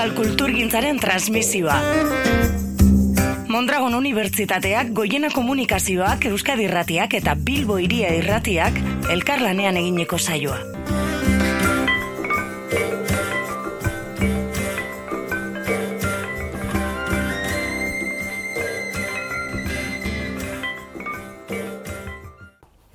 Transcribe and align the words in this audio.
Euskal 0.00 0.16
Kulturgintzaren 0.16 0.96
transmisioa. 0.96 1.74
Mondragon 3.52 3.92
Unibertsitateak, 3.98 4.94
Goiena 4.96 5.28
Komunikazioak, 5.28 6.24
Euskadi 6.30 6.64
Irratiak 6.64 7.18
eta 7.18 7.34
Bilbo 7.36 7.76
Iria 7.76 8.08
Irratiak 8.16 8.78
elkarlanean 9.12 9.76
egineko 9.76 10.16
saioa. 10.16 10.56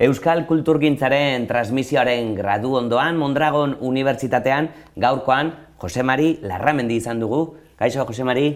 Euskal 0.08 0.42
Kulturgintzaren 0.50 1.46
transmisioaren 1.46 2.34
gradu 2.34 2.74
ondoan, 2.82 3.14
Mondragon 3.14 3.78
Unibertsitatean 3.78 4.72
gaurkoan 4.98 5.54
Jose 5.78 6.02
Mari 6.02 6.38
Larramendi 6.42 6.96
izan 6.96 7.20
dugu. 7.20 7.54
Kaixo, 7.76 8.04
Jose 8.06 8.24
Mari? 8.24 8.46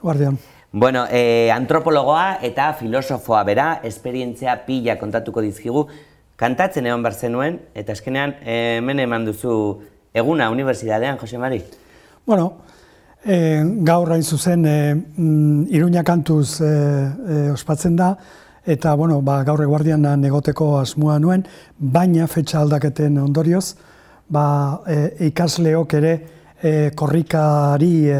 Guardian. 0.00 0.38
Bueno, 0.72 1.06
eh, 1.10 1.50
antropologoa 1.52 2.38
eta 2.42 2.72
filosofoa 2.74 3.42
bera, 3.44 3.80
esperientzia 3.84 4.64
pila 4.66 4.98
kontatuko 4.98 5.40
dizkigu. 5.40 5.86
Kantatzen 6.36 6.86
egon 6.86 7.02
bar 7.02 7.14
zenuen, 7.14 7.60
eta 7.74 7.92
eskenean 7.92 8.36
hemen 8.44 9.00
eman 9.00 9.24
duzu 9.26 9.54
eguna 10.14 10.50
unibertsitatean, 10.50 11.18
Jose 11.18 11.38
Mari? 11.38 11.62
Bueno, 12.26 12.52
eh, 13.24 13.62
gaur 13.84 14.12
hain 14.12 14.22
zuzen 14.22 14.62
mm, 14.64 15.66
Iruña 15.74 16.04
kantuz 16.04 16.60
eh, 16.60 16.66
eh, 16.66 17.50
ospatzen 17.50 17.96
da, 17.96 18.16
eta 18.66 18.94
bueno, 18.94 19.20
ba, 19.22 19.42
gaur 19.44 19.62
eguardian 19.64 20.04
negoteko 20.20 20.78
asmua 20.78 21.18
nuen, 21.18 21.46
baina 21.78 22.26
fetxa 22.28 22.60
aldaketen 22.60 23.18
ondorioz, 23.18 23.76
ba, 24.28 24.82
e, 24.86 25.28
ikasleok 25.30 25.94
ere 25.96 26.12
e, 26.62 26.90
korrikari 26.94 28.08
e, 28.08 28.18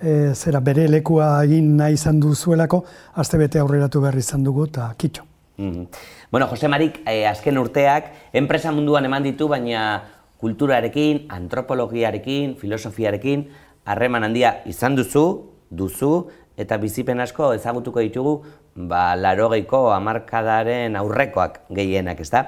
e, 0.00 0.34
zera 0.34 0.60
bere 0.60 0.88
lekua 0.88 1.44
egin 1.44 1.76
nahi 1.76 1.98
izan 1.98 2.20
duzuelako, 2.20 2.84
azte 3.14 3.38
bete 3.38 3.60
aurreratu 3.60 4.00
behar 4.00 4.18
izan 4.18 4.44
dugu 4.44 4.66
eta 4.70 4.92
kitxo. 4.96 5.26
Mm 5.58 5.86
Bueno, 6.30 6.46
Jose 6.46 6.68
Marik, 6.68 7.00
e, 7.10 7.26
azken 7.26 7.58
urteak, 7.58 8.12
enpresa 8.32 8.70
munduan 8.70 9.04
eman 9.04 9.24
ditu, 9.26 9.48
baina 9.48 10.04
kulturarekin, 10.38 11.24
antropologiarekin, 11.28 12.54
filosofiarekin, 12.56 13.48
harreman 13.84 14.24
handia 14.24 14.60
izan 14.70 14.94
duzu, 14.94 15.24
duzu, 15.70 16.28
eta 16.56 16.78
bizipen 16.78 17.20
asko 17.20 17.52
ezagutuko 17.56 18.02
ditugu 18.04 18.34
ba, 18.74 19.16
larogeiko 19.16 19.88
amarkadaren 19.94 20.96
aurrekoak 21.00 21.64
gehienak, 21.74 22.20
ez 22.20 22.30
da? 22.30 22.44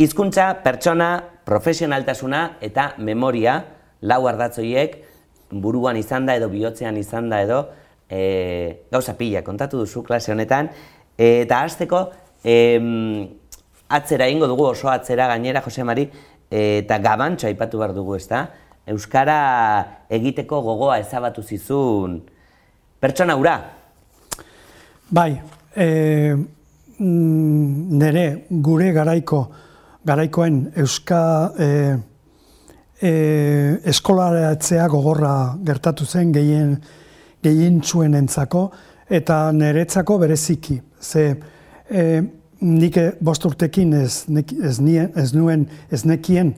Hizkuntza, 0.00 0.54
pertsona, 0.64 1.10
profesionaltasuna 1.44 2.44
eta 2.64 2.94
memoria, 2.98 3.58
lau 4.02 4.26
ardatzoiek, 4.28 4.96
buruan 5.50 5.96
izan 5.96 6.26
da 6.26 6.36
edo 6.38 6.48
bihotzean 6.52 6.96
izan 6.96 7.28
da 7.30 7.40
edo, 7.42 7.60
e, 8.08 8.86
gauza 8.92 9.16
pila 9.18 9.42
kontatu 9.46 9.82
duzu 9.82 10.02
klase 10.06 10.32
honetan, 10.32 10.70
e, 11.16 11.42
eta 11.44 11.62
hasteko 11.64 12.04
e, 12.44 12.54
atzera 13.88 14.28
ingo 14.30 14.46
dugu 14.50 14.70
oso 14.70 14.88
atzera 14.88 15.26
gainera, 15.32 15.62
Jose 15.64 15.84
Mari, 15.84 16.08
e, 16.50 16.80
eta 16.84 16.98
gabantxo 16.98 17.50
aipatu 17.50 17.82
behar 17.82 17.94
dugu, 17.94 18.16
ez 18.16 18.26
da? 18.30 18.46
Euskara 18.90 19.40
egiteko 20.10 20.62
gogoa 20.64 20.98
ezabatu 21.02 21.42
zizun 21.42 22.20
pertsona 23.00 23.36
ura, 23.36 23.58
Bai, 25.10 25.40
e, 25.74 26.36
nire 27.02 28.26
gure 28.62 28.92
garaiko, 28.94 29.40
garaikoen 30.06 30.60
euska 30.78 31.22
e, 31.58 31.66
e, 33.02 33.12
eskolaratzea 33.90 34.86
gogorra 34.88 35.56
gertatu 35.64 36.06
zen 36.06 36.32
gehien, 36.32 36.76
gehien 37.42 37.80
txuen 37.80 38.16
eta 39.10 39.52
niretzako 39.52 40.18
bereziki. 40.18 40.80
Ze 41.00 41.36
e, 41.90 42.22
nik 42.60 42.98
bost 43.20 43.44
urtekin 43.44 43.92
ez, 43.94 44.26
ez, 44.62 44.78
nien, 44.80 45.10
ez 45.16 45.32
nuen 45.32 45.66
ez 45.90 46.04
nekien 46.04 46.54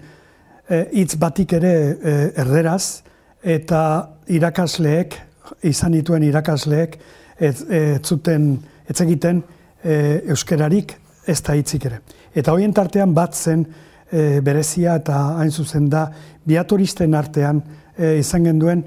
hitz 0.92 1.16
batik 1.16 1.52
ere 1.52 1.72
e, 2.02 2.32
erderaz, 2.36 3.02
eta 3.42 4.08
irakasleek, 4.30 5.16
izan 5.62 5.92
dituen 5.92 6.22
irakasleek, 6.22 6.98
ez, 7.38 7.62
ez 7.68 8.00
zuten, 8.06 8.54
ez 8.88 9.00
egiten 9.02 9.42
e, 9.82 10.22
euskerarik 10.30 10.94
ez 11.26 11.40
da 11.42 11.56
hitzik 11.58 11.86
ere. 11.90 12.00
Eta 12.34 12.54
hoien 12.54 12.72
tartean 12.74 13.14
bat 13.14 13.34
zen 13.34 13.66
e, 14.12 14.40
berezia 14.44 14.96
eta 15.00 15.18
hain 15.40 15.50
zuzen 15.50 15.88
da 15.90 16.06
biaturisten 16.44 17.14
artean 17.14 17.62
e, 17.96 18.18
izan 18.20 18.44
genduen 18.44 18.84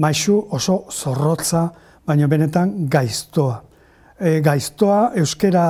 maisu 0.00 0.38
oso 0.50 0.84
zorrotza, 0.90 1.68
baina 2.06 2.26
benetan 2.28 2.72
gaiztoa. 2.90 3.60
E, 4.18 4.40
gaiztoa 4.40 5.12
euskera 5.20 5.66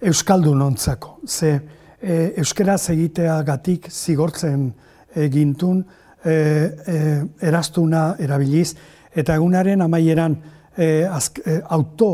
euskaldu 0.00 0.54
nontzako. 0.54 1.18
Ze 1.26 1.58
e, 2.00 2.32
euskera 2.40 2.76
egitea 2.76 3.40
gatik 3.42 3.90
zigortzen 3.90 4.70
egintun, 5.16 5.84
e, 6.24 6.32
e, 6.32 6.98
erastuna 7.48 8.14
erabiliz, 8.20 8.74
eta 9.14 9.34
egunaren 9.34 9.82
amaieran 9.82 10.36
e, 10.76 11.04
azk, 11.04 11.40
e, 11.46 11.60
auto 11.68 12.10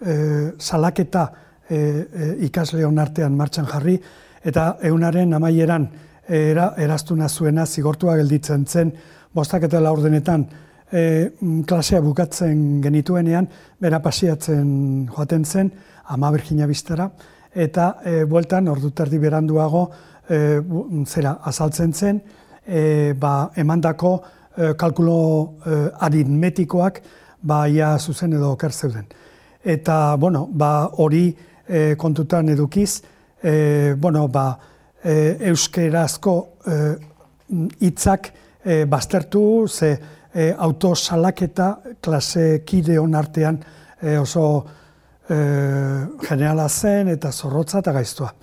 e, 0.00 0.52
salaketa 0.58 1.30
e, 1.68 1.76
e, 1.76 2.30
ikasleon 2.48 2.98
artean 2.98 3.36
martxan 3.36 3.68
jarri, 3.70 3.98
eta 4.44 4.76
eunaren 4.88 5.34
amaieran 5.34 5.88
era, 6.28 6.74
eraztuna 6.78 7.28
zuena 7.28 7.66
zigortua 7.66 8.16
gelditzen 8.16 8.66
zen, 8.66 8.92
bostak 9.34 9.66
eta 9.66 9.80
laurdenetan 9.80 10.46
e, 10.92 11.30
klasea 11.66 12.00
bukatzen 12.00 12.80
genituenean, 12.82 13.48
bera 13.80 14.00
pasiatzen 14.02 15.08
joaten 15.10 15.44
zen, 15.44 15.72
ama 16.10 16.30
bergina 16.30 16.66
biztara, 16.66 17.10
eta 17.54 17.94
e, 18.04 18.24
bueltan 18.30 18.68
ordu 18.70 18.90
terdi 18.90 19.18
beranduago 19.18 19.88
e, 20.28 20.60
zera 21.06 21.38
azaltzen 21.44 21.92
zen, 21.92 22.20
e, 22.66 23.12
ba, 23.18 23.50
emandako 23.56 24.14
e, 24.56 24.74
kalkulo 24.78 25.18
e, 25.66 25.80
aritmetikoak 26.06 27.02
ba, 27.42 27.66
ia 27.68 27.96
zuzen 27.98 28.34
edo 28.38 28.52
oker 28.54 28.72
zeuden. 28.72 29.06
Eta, 29.64 30.16
bueno, 30.16 30.46
ba, 30.52 30.88
hori 31.02 31.28
e, 31.66 31.94
kontutan 31.98 32.48
edukiz, 32.48 33.02
e, 33.42 33.94
bueno, 33.98 34.28
ba, 34.28 34.58
e, 35.02 35.36
euskerazko 35.50 36.34
hitzak 37.80 38.32
e, 38.64 38.84
baztertu, 38.84 39.66
ze 39.68 39.98
e, 40.34 40.54
autosalaketa 40.56 41.78
klase 42.00 42.62
kide 42.64 42.98
artean 42.98 43.60
e, 44.00 44.16
oso 44.18 44.64
e, 45.28 45.36
generala 46.28 46.68
zen 46.68 47.08
eta 47.08 47.32
zorrotza 47.32 47.78
eta 47.78 47.92
gaiztua. 47.92 48.34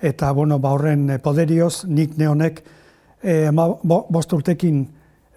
Eta, 0.00 0.32
bueno, 0.32 0.58
ba, 0.58 0.72
horren 0.72 1.20
poderioz, 1.22 1.84
nik 1.86 2.16
neonek, 2.16 2.62
e, 3.22 3.50
ma, 3.50 3.68
bo, 3.68 4.06
bost 4.08 4.32
urtekin 4.32 4.86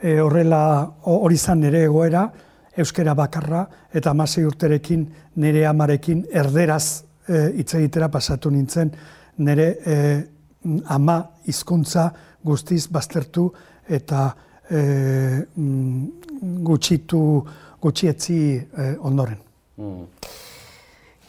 e, 0.02 0.20
horrela 0.20 0.92
hori 1.04 1.38
zan 1.38 1.60
nire 1.60 1.84
egoera, 1.84 2.30
euskera 2.78 3.14
bakarra 3.14 3.68
eta 3.94 4.12
amasei 4.12 4.46
urterekin 4.46 5.06
nire 5.36 5.66
amarekin 5.70 6.26
erderaz 6.32 7.04
e, 7.28 7.52
hitz 7.60 7.74
egitera 7.80 8.10
pasatu 8.12 8.52
nintzen 8.52 8.92
nire 9.38 9.68
e, 9.86 9.98
ama 10.86 11.18
hizkuntza 11.48 12.10
guztiz 12.44 12.88
baztertu 12.92 13.50
eta 13.90 14.30
e, 14.70 14.82
gutxitu 16.64 17.22
gutxietzi 17.84 18.40
e, 18.56 18.96
ondoren. 19.00 19.40
Mm. 19.78 20.06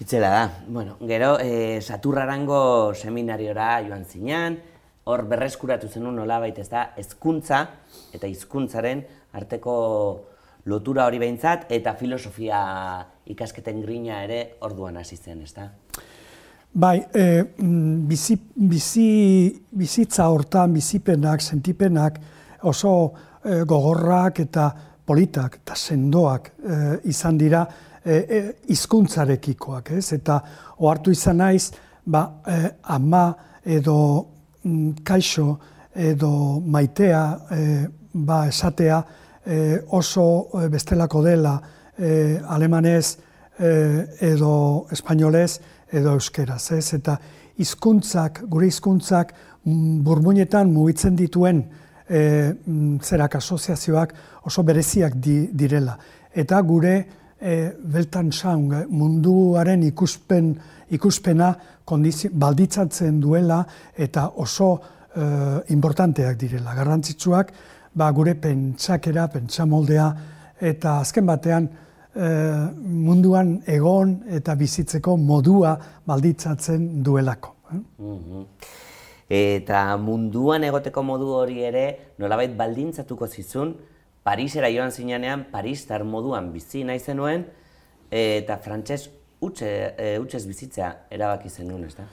Itzela 0.00 0.28
da. 0.28 0.44
Bueno, 0.66 0.96
gero, 1.06 1.38
e, 1.38 1.80
Saturrarango 1.80 2.94
seminariora 2.94 3.78
joan 3.86 4.04
zinean, 4.04 4.58
hor 5.04 5.22
berreskuratu 5.30 5.88
zenun 5.88 6.16
nola 6.18 6.40
baita 6.42 6.64
ez 6.64 6.70
da, 6.70 6.84
ezkuntza 6.98 7.60
eta 8.16 8.26
hizkuntzaren 8.30 9.04
arteko 9.38 9.74
lotura 10.70 11.06
hori 11.06 11.20
behintzat, 11.22 11.68
eta 11.72 11.94
filosofia 11.98 12.58
ikasketen 13.30 13.82
grina 13.84 14.22
ere 14.24 14.56
orduan 14.64 14.96
hasi 14.96 15.16
zen, 15.16 15.42
ezta? 15.44 15.70
Bai, 16.76 17.06
e, 17.14 17.44
bizi, 17.56 18.34
bizi, 18.56 19.62
bizitza 19.70 20.24
hortan, 20.26 20.72
bizipenak, 20.74 21.40
sentipenak 21.40 22.16
oso 22.66 23.12
e, 23.44 23.60
gogorrak 23.62 24.40
eta 24.42 24.64
politak 25.06 25.60
eta 25.60 25.76
sendoak 25.78 26.48
e, 26.58 26.78
izan 27.12 27.38
dira 27.38 27.60
e, 28.02 28.16
e, 28.16 28.40
ez? 28.66 30.12
Eta 30.18 30.40
ohartu 30.78 31.12
izan 31.14 31.36
naiz, 31.36 31.70
ba, 32.04 32.24
ama 32.82 33.22
edo 33.64 34.26
mm, 34.64 35.04
kaixo 35.04 35.56
edo 35.94 36.58
maitea 36.58 37.38
ba, 38.14 38.48
esatea, 38.48 38.98
oso 39.94 40.50
bestelako 40.72 41.22
dela 41.22 41.54
alemanez 42.48 43.16
edo 44.20 44.86
espainolez 44.90 45.60
edo 45.94 46.14
euskeraz, 46.18 46.72
ez? 46.74 46.94
Eta 46.98 47.16
hizkuntzak, 47.60 48.42
gure 48.50 48.68
hizkuntzak 48.68 49.32
mm, 49.64 50.00
burmuinetan 50.06 50.72
mugitzen 50.72 51.16
dituen 51.16 51.62
e, 52.08 52.20
zerak 53.02 53.36
asoziazioak 53.38 54.14
oso 54.44 54.64
bereziak 54.66 55.14
di, 55.16 55.36
direla. 55.52 55.96
Eta 56.34 56.60
gure 56.66 56.94
e, 57.38 57.70
beltan 57.78 58.32
saun 58.32 58.72
munduaren 58.90 59.84
ikuspen, 59.86 60.54
ikuspena 60.94 61.52
kondizio, 61.84 62.30
balditzatzen 62.32 63.20
duela 63.22 63.62
eta 63.96 64.30
oso 64.42 64.74
e, 65.14 65.28
importanteak 65.76 66.38
direla. 66.40 66.74
Garrantzitsuak 66.74 67.54
ba, 67.94 68.10
gure 68.10 68.34
pentsakera, 68.34 69.28
pentsamoldea 69.30 70.10
eta 70.60 70.98
azken 71.00 71.26
batean 71.26 71.68
munduan 72.14 73.56
egon 73.66 74.20
eta 74.30 74.54
bizitzeko 74.54 75.16
modua 75.16 75.74
balditzatzen 76.06 77.02
duelako. 77.02 77.54
Eh? 77.72 77.80
Mhm. 77.98 78.46
Eta 79.34 79.96
munduan 79.96 80.64
egoteko 80.64 81.02
modu 81.02 81.32
hori 81.32 81.62
ere, 81.64 82.14
nolabait 82.18 82.54
baldintzatuko 82.56 83.26
zizun, 83.26 83.74
Parisera 84.24 84.70
joan 84.72 84.90
zinean, 84.90 85.46
Paristar 85.52 86.04
moduan 86.04 86.52
bizi 86.52 86.84
nahi 86.84 86.98
zenuen, 86.98 87.44
eta 88.10 88.56
frantses 88.56 89.08
utxe, 89.44 89.70
e, 89.98 90.14
utxez 90.20 90.44
bizitzea 90.46 90.90
erabaki 91.12 91.50
zenuen, 91.50 91.84
ez 91.84 91.96
da? 91.98 92.06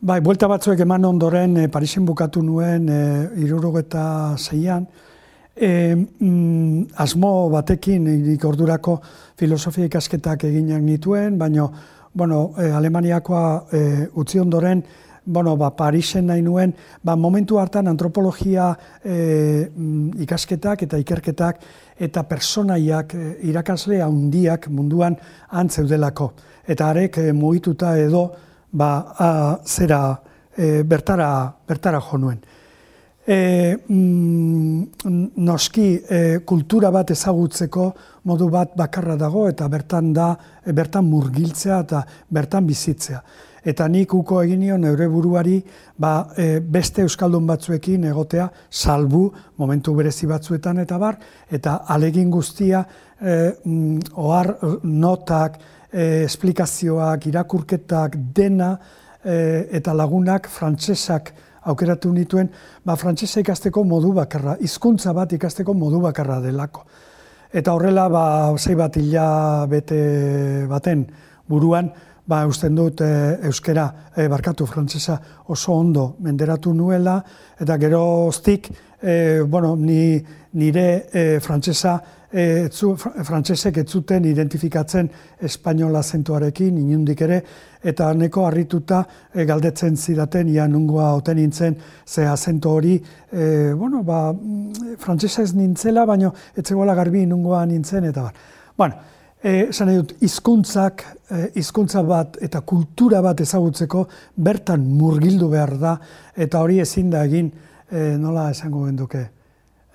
Bai, 0.00 0.20
buelta 0.24 0.48
batzuek 0.48 0.80
eman 0.80 1.04
ondoren, 1.04 1.56
e, 1.60 1.68
Parisen 1.68 2.06
bukatu 2.08 2.42
nuen, 2.42 2.88
e, 2.88 3.00
irurogeta 3.44 4.36
zeian, 4.38 4.88
e, 5.60 5.94
mm, 5.94 6.96
asmo 6.96 7.50
batekin, 7.52 8.08
nik 8.24 8.44
ordurako 8.48 8.96
filosofia 9.38 9.90
ikasketak 9.90 10.46
eginak 10.48 10.82
nituen, 10.82 11.38
baina, 11.38 11.68
bueno, 12.14 12.54
e, 12.58 12.70
Alemaniakoa 12.72 13.44
e, 13.72 13.82
utzi 14.18 14.40
ondoren, 14.40 14.82
bueno, 15.24 15.56
ba, 15.56 15.70
Parisen 15.76 16.26
nahi 16.26 16.42
nuen, 16.42 16.72
ba, 17.04 17.14
momentu 17.16 17.58
hartan 17.60 17.88
antropologia 17.92 18.72
e, 19.04 19.68
ikasketak 20.24 20.86
eta 20.88 20.98
ikerketak 20.98 21.60
eta 22.00 22.24
personaiak 22.28 23.14
e, 23.14 23.26
irakasle 23.52 24.00
handiak 24.02 24.70
munduan 24.72 25.18
antzeudelako. 25.50 26.32
Eta 26.66 26.88
arek 26.90 27.20
e, 27.20 27.32
mugituta 27.36 27.92
edo 28.00 28.24
ba, 28.72 28.90
a, 29.12 29.30
zera 29.66 30.00
e, 30.56 30.82
bertara, 30.82 31.30
bertara 31.68 32.00
jo 32.00 32.18
nuen. 32.18 32.40
E, 33.26 33.76
mm, 33.76 35.36
noski 35.44 36.00
e, 36.08 36.38
kultura 36.48 36.88
bat 36.90 37.10
ezagutzeko 37.12 37.90
modu 38.24 38.48
bat 38.48 38.72
bakarra 38.76 39.16
dago 39.20 39.44
eta 39.48 39.68
bertan 39.68 40.12
da 40.16 40.32
bertan 40.64 41.04
murgiltzea 41.04 41.80
eta 41.84 42.00
bertan 42.32 42.66
bizitzea. 42.66 43.20
Eta 43.60 43.86
nik 43.92 44.14
uko 44.16 44.40
egin 44.40 44.62
nion 44.64 44.80
neure 44.80 45.06
buruari 45.12 45.58
ba, 46.00 46.30
e, 46.36 46.60
beste 46.60 47.04
euskaldun 47.04 47.44
batzuekin 47.46 48.06
egotea 48.08 48.48
salbu 48.70 49.26
momentu 49.60 49.94
berezi 49.94 50.26
batzuetan 50.26 50.80
eta 50.80 50.98
bar 50.98 51.18
eta 51.50 51.82
alegin 51.92 52.30
guztia 52.32 52.80
e, 53.20 53.52
mm, 53.64 54.16
ohar 54.16 54.54
notak 54.82 55.60
e, 55.92 56.24
esplikazioak 56.24 57.26
irakurketak 57.28 58.16
dena 58.34 58.72
e, 59.22 59.68
eta 59.76 59.92
lagunak 59.92 60.48
frantsesak 60.48 61.34
aukeratu 61.64 62.12
nituen, 62.12 62.50
ba, 62.84 62.96
frantsesa 62.96 63.40
ikasteko 63.40 63.84
modu 63.84 64.12
bakarra, 64.16 64.56
hizkuntza 64.60 65.12
bat 65.16 65.32
ikasteko 65.32 65.74
modu 65.74 66.00
bakarra 66.00 66.40
delako. 66.40 66.86
Eta 67.52 67.74
horrela, 67.74 68.08
ba, 68.08 68.24
zei 68.56 68.76
bat 68.78 68.96
bete 69.68 70.66
baten 70.70 71.06
buruan, 71.48 71.90
ba, 72.26 72.44
usten 72.46 72.74
dut 72.74 73.00
e, 73.00 73.10
euskera, 73.48 73.86
e, 74.16 74.28
barkatu 74.28 74.66
frantsesa 74.66 75.18
oso 75.48 75.72
ondo 75.72 76.16
menderatu 76.20 76.74
nuela, 76.74 77.20
eta 77.60 77.78
gero 77.78 78.02
oztik, 78.26 78.70
e, 79.02 79.40
bueno, 79.46 79.76
ni, 79.76 80.20
nire 80.52 81.06
e, 81.12 81.40
frantsesa, 81.40 82.00
e, 82.30 82.66
etzu, 82.66 82.94
frantsesek 82.96 83.78
ez 83.82 83.86
identifikatzen 84.30 85.10
espainola 85.40 86.02
zentuarekin, 86.02 86.78
inundik 86.78 87.20
ere, 87.22 87.42
eta 87.82 88.12
neko 88.14 88.46
harrituta 88.46 89.04
e, 89.34 89.44
galdetzen 89.44 89.96
zidaten, 89.96 90.48
ia 90.48 90.66
nungoa 90.68 91.14
oten 91.14 91.36
nintzen, 91.36 91.76
ze 92.06 92.26
azentu 92.26 92.70
hori, 92.70 93.00
e, 93.32 93.72
bueno, 93.74 94.02
ba, 94.02 94.34
frantsesa 94.98 95.42
ez 95.42 95.54
nintzela, 95.54 96.04
baina 96.06 96.30
etzegoela 96.56 96.94
garbi 96.94 97.26
nungoa 97.26 97.64
nintzen, 97.66 98.04
eta 98.04 98.22
bar. 98.22 98.34
Bueno, 98.76 98.94
esan 99.42 99.88
nahi 99.88 99.96
dut, 100.02 100.14
izkuntzak, 100.26 101.04
e, 101.30 101.40
hizkuntza 101.56 102.02
bat 102.04 102.36
eta 102.44 102.60
kultura 102.60 103.22
bat 103.24 103.40
ezagutzeko 103.40 104.04
bertan 104.36 104.84
murgildu 104.98 105.48
behar 105.48 105.76
da, 105.80 105.94
eta 106.36 106.60
hori 106.60 106.80
ezin 106.80 107.10
da 107.10 107.24
egin, 107.24 107.50
e, 107.90 108.16
nola 108.20 108.50
esango 108.50 108.84
genduke, 108.84 109.24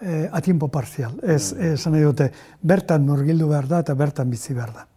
e, 0.02 0.28
a 0.32 0.42
tiempo 0.42 0.68
parcial. 0.68 1.20
Ez, 1.22 1.54
mm. 1.54 1.78
esan 1.78 1.94
nahi 1.94 2.04
dute, 2.04 2.32
bertan 2.62 3.06
murgildu 3.06 3.48
behar 3.54 3.70
da 3.70 3.86
eta 3.86 3.94
bertan 3.94 4.30
bizi 4.34 4.58
behar 4.58 4.74
da. 4.74 4.88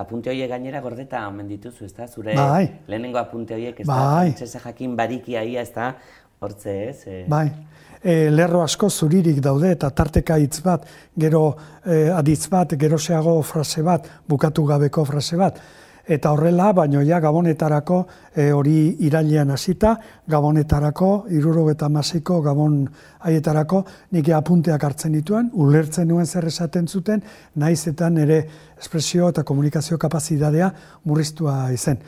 Apunte 0.00 0.30
horiek 0.32 0.48
gainera 0.48 0.80
gordeta 0.80 1.26
omen 1.28 1.48
dituzu, 1.50 1.84
ez 1.84 1.92
da? 1.92 2.06
Zure 2.08 2.32
bai. 2.36 2.70
lehenengo 2.88 3.18
apunte 3.20 3.52
horiek, 3.54 3.82
ez 3.82 3.86
bai. 3.86 4.32
da? 4.38 4.46
jakin 4.64 4.94
barikia 4.96 5.42
ia, 5.44 5.60
ez 5.60 5.74
da? 5.74 5.90
Hortze 6.40 6.78
ez? 6.88 7.02
E... 7.06 7.24
Bai 7.28 7.48
e, 8.02 8.30
lerro 8.30 8.62
asko 8.64 8.88
zuririk 8.90 9.40
daude 9.44 9.74
eta 9.74 9.90
tarteka 9.90 10.38
hitz 10.40 10.60
bat, 10.64 10.86
gero 11.16 11.44
e, 11.84 12.08
aditz 12.14 12.48
bat, 12.50 12.74
geroseago 12.80 13.40
frase 13.42 13.84
bat, 13.86 14.08
bukatu 14.28 14.64
gabeko 14.68 15.04
frase 15.04 15.36
bat. 15.40 15.60
Eta 16.10 16.32
horrela, 16.32 16.72
baino 16.74 17.02
ja 17.06 17.20
gabonetarako 17.22 18.00
e, 18.34 18.48
hori 18.56 18.96
irailean 19.06 19.52
hasita, 19.54 19.92
gabonetarako, 20.26 21.10
iruro 21.36 21.68
eta 21.70 21.90
masiko 21.92 22.40
gabon 22.42 22.80
haietarako, 23.28 23.84
nik 24.16 24.32
apunteak 24.34 24.84
hartzen 24.88 25.12
dituen, 25.14 25.52
ulertzen 25.52 26.08
nuen 26.08 26.26
zer 26.26 26.48
esaten 26.48 26.88
zuten, 26.88 27.22
naizetan 27.54 28.18
ere 28.18 28.40
espresio 28.80 29.28
eta 29.30 29.44
komunikazio 29.44 30.00
kapazitatea 30.00 30.72
murriztua 31.04 31.68
izen. 31.76 32.00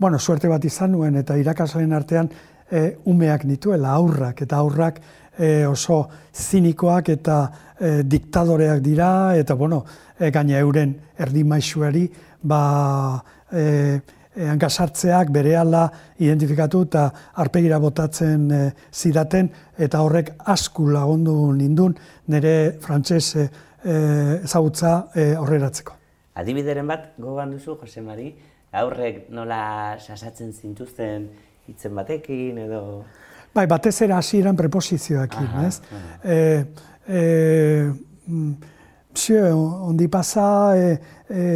Bueno, 0.00 0.18
suerte 0.18 0.48
bat 0.48 0.64
izan 0.64 0.94
nuen 0.94 1.18
eta 1.20 1.34
irakasleen 1.36 1.92
artean 1.92 2.30
e, 2.70 2.96
umeak 3.10 3.44
nituela, 3.44 3.94
aurrak, 3.98 4.42
eta 4.42 4.60
aurrak 4.62 5.00
e, 5.36 5.66
oso 5.66 6.04
zinikoak 6.34 7.10
eta 7.16 7.40
e, 7.78 8.02
diktadoreak 8.04 8.80
dira, 8.84 9.10
eta 9.36 9.54
bueno, 9.54 9.82
e, 10.18 10.30
gaina 10.30 10.58
euren 10.60 10.94
erdi 11.18 11.44
maixuari, 11.44 12.06
ba, 12.42 12.62
e, 13.52 13.64
e, 14.34 14.46
hankasartzeak 14.46 15.32
bere 15.34 15.56
ala 15.58 15.86
identifikatu 16.18 16.84
eta 16.88 17.06
arpegira 17.42 17.80
botatzen 17.82 18.46
e, 18.50 18.62
zidaten, 18.92 19.50
eta 19.78 20.02
horrek 20.04 20.34
asku 20.54 20.88
lagundu 20.90 21.34
nindun 21.56 21.96
nire 22.28 22.76
frantses 22.80 23.34
e, 23.36 23.48
ezagutza 24.44 25.10
e, 25.14 25.32
horreratzeko. 25.40 25.96
Adibideren 26.40 26.86
bat, 26.88 27.10
gogan 27.18 27.50
duzu, 27.52 27.74
Jose 27.80 28.00
Mari, 28.04 28.30
aurrek 28.72 29.24
nola 29.34 29.98
sasatzen 29.98 30.52
zintuzten 30.52 31.26
hitzen 31.70 31.94
batekin 31.96 32.58
edo... 32.66 32.82
Bai, 33.54 33.66
batez 33.66 33.96
ere 34.06 34.14
hasieran 34.14 34.58
preposizioekin, 34.58 35.48
ez? 35.66 35.80
E, 36.22 36.36
e, 37.08 37.22
Psio, 39.10 39.40
ondi 39.88 40.06
pasa, 40.06 40.76
e, 40.78 40.92
e, 41.28 41.46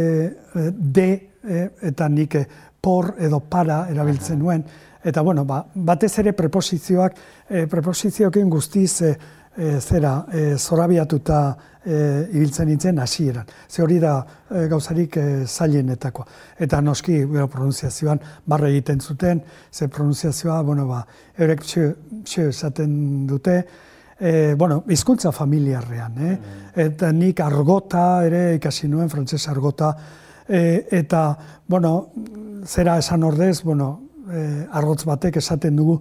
de, 0.75 1.07
e, 1.39 1.61
eta 1.87 2.09
nik 2.11 2.35
por 2.83 3.13
edo 3.17 3.39
para 3.39 3.85
erabiltzen 3.89 4.39
nuen. 4.39 4.65
Eta, 5.05 5.21
bueno, 5.21 5.45
ba, 5.45 5.61
batez 5.73 6.11
ere 6.19 6.33
preposizioak, 6.33 7.15
e, 7.47 7.63
preposizioekin 7.71 8.49
guztiz, 8.51 8.91
e, 9.01 9.15
e, 9.57 9.79
zera, 9.79 10.25
e, 10.31 10.57
zorabiatuta 10.57 11.39
e, 11.83 11.97
ibiltzen 12.33 12.67
nintzen 12.67 12.99
hasieran. 12.99 13.45
Ze 13.69 13.83
hori 13.83 13.99
da 13.99 14.17
e, 14.49 14.67
gauzarik 14.67 15.17
e, 15.17 15.25
zailenetakoa. 15.45 16.25
Eta 16.59 16.81
noski, 16.81 17.23
bero, 17.29 17.47
pronunziazioan 17.51 18.21
barra 18.45 18.69
egiten 18.69 19.01
zuten, 19.01 19.41
ze 19.71 19.87
pronunziazioa, 19.87 20.61
bueno, 20.63 20.87
ba, 20.87 21.05
eurek 21.37 21.63
txio 21.65 22.49
esaten 22.49 23.27
dute, 23.27 23.57
e, 24.19 24.53
bueno, 24.57 24.83
izkuntza 24.89 25.31
familiarrean, 25.31 26.17
eh? 26.17 26.35
Mm. 26.35 26.69
Eta 26.85 27.11
nik 27.11 27.39
argota 27.43 28.05
ere 28.27 28.55
ikasi 28.59 28.87
nuen, 28.91 29.09
frantzes 29.09 29.47
argota, 29.51 29.93
e, 30.47 30.85
eta, 30.99 31.27
bueno, 31.67 32.11
zera 32.65 32.97
esan 32.99 33.23
ordez, 33.23 33.61
bueno, 33.63 33.89
e, 34.31 34.65
argotz 34.71 35.03
batek 35.05 35.37
esaten 35.41 35.75
dugu, 35.75 35.99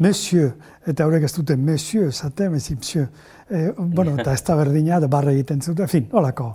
monsieur, 0.00 0.54
eta 0.88 1.06
horrek 1.06 1.26
ez 1.28 1.34
dute 1.36 1.56
monsieur, 1.60 2.08
esate, 2.08 2.48
mezi 2.50 2.74
monsieur. 2.76 3.08
E, 3.50 3.70
bueno, 3.76 4.16
eta 4.18 4.32
ez 4.32 4.42
da 4.46 4.56
berdina, 4.56 5.00
da 5.00 5.08
barra 5.12 5.34
egiten 5.36 5.60
zuten, 5.60 5.88
fin, 5.88 6.08
holako 6.12 6.54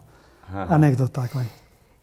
anekdotak, 0.54 1.34
bai. 1.36 1.46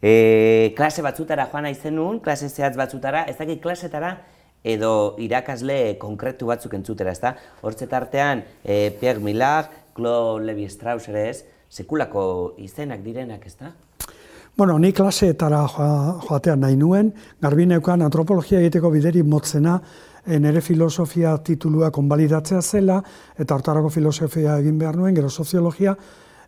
E, 0.03 0.73
klase 0.75 1.03
batzutara 1.03 1.47
joan 1.51 1.69
aizen 1.69 1.95
nuen, 1.95 2.19
klase 2.23 2.49
zehatz 2.49 2.75
batzutara, 2.79 3.23
ez 3.31 3.37
dakit 3.37 3.61
klasetara, 3.63 4.17
edo 4.63 5.15
irakasle 5.19 5.97
konkretu 5.99 6.47
batzuk 6.47 6.75
entzutera, 6.79 7.11
ez 7.11 7.21
da? 7.23 7.33
Hortzetartean, 7.63 8.43
e, 8.63 8.91
Pierre 8.99 9.23
Millar, 9.23 9.69
Claude 9.95 10.45
Levi-Strauss 10.47 11.11
ere 11.11 11.27
ez, 11.29 11.43
sekulako 11.71 12.55
izenak 12.63 13.03
direnak, 13.03 13.47
ez 13.47 13.57
da? 13.59 13.73
Bueno, 14.55 14.77
ni 14.77 14.91
klaseetara 14.93 15.63
joatean 16.27 16.61
nahi 16.61 16.75
nuen, 16.77 17.09
garbineukan 17.41 18.03
antropologia 18.05 18.59
egiteko 18.61 18.91
bideri 18.93 19.23
motzena, 19.25 19.79
nire 20.25 20.61
filosofia 20.61 21.37
titulua 21.43 21.91
konbalidatzea 21.91 22.61
zela, 22.61 23.01
eta 23.37 23.55
hortarako 23.55 23.89
filosofia 23.89 24.57
egin 24.61 24.77
behar 24.79 24.95
nuen, 24.97 25.15
gero 25.15 25.29
soziologia, 25.29 25.95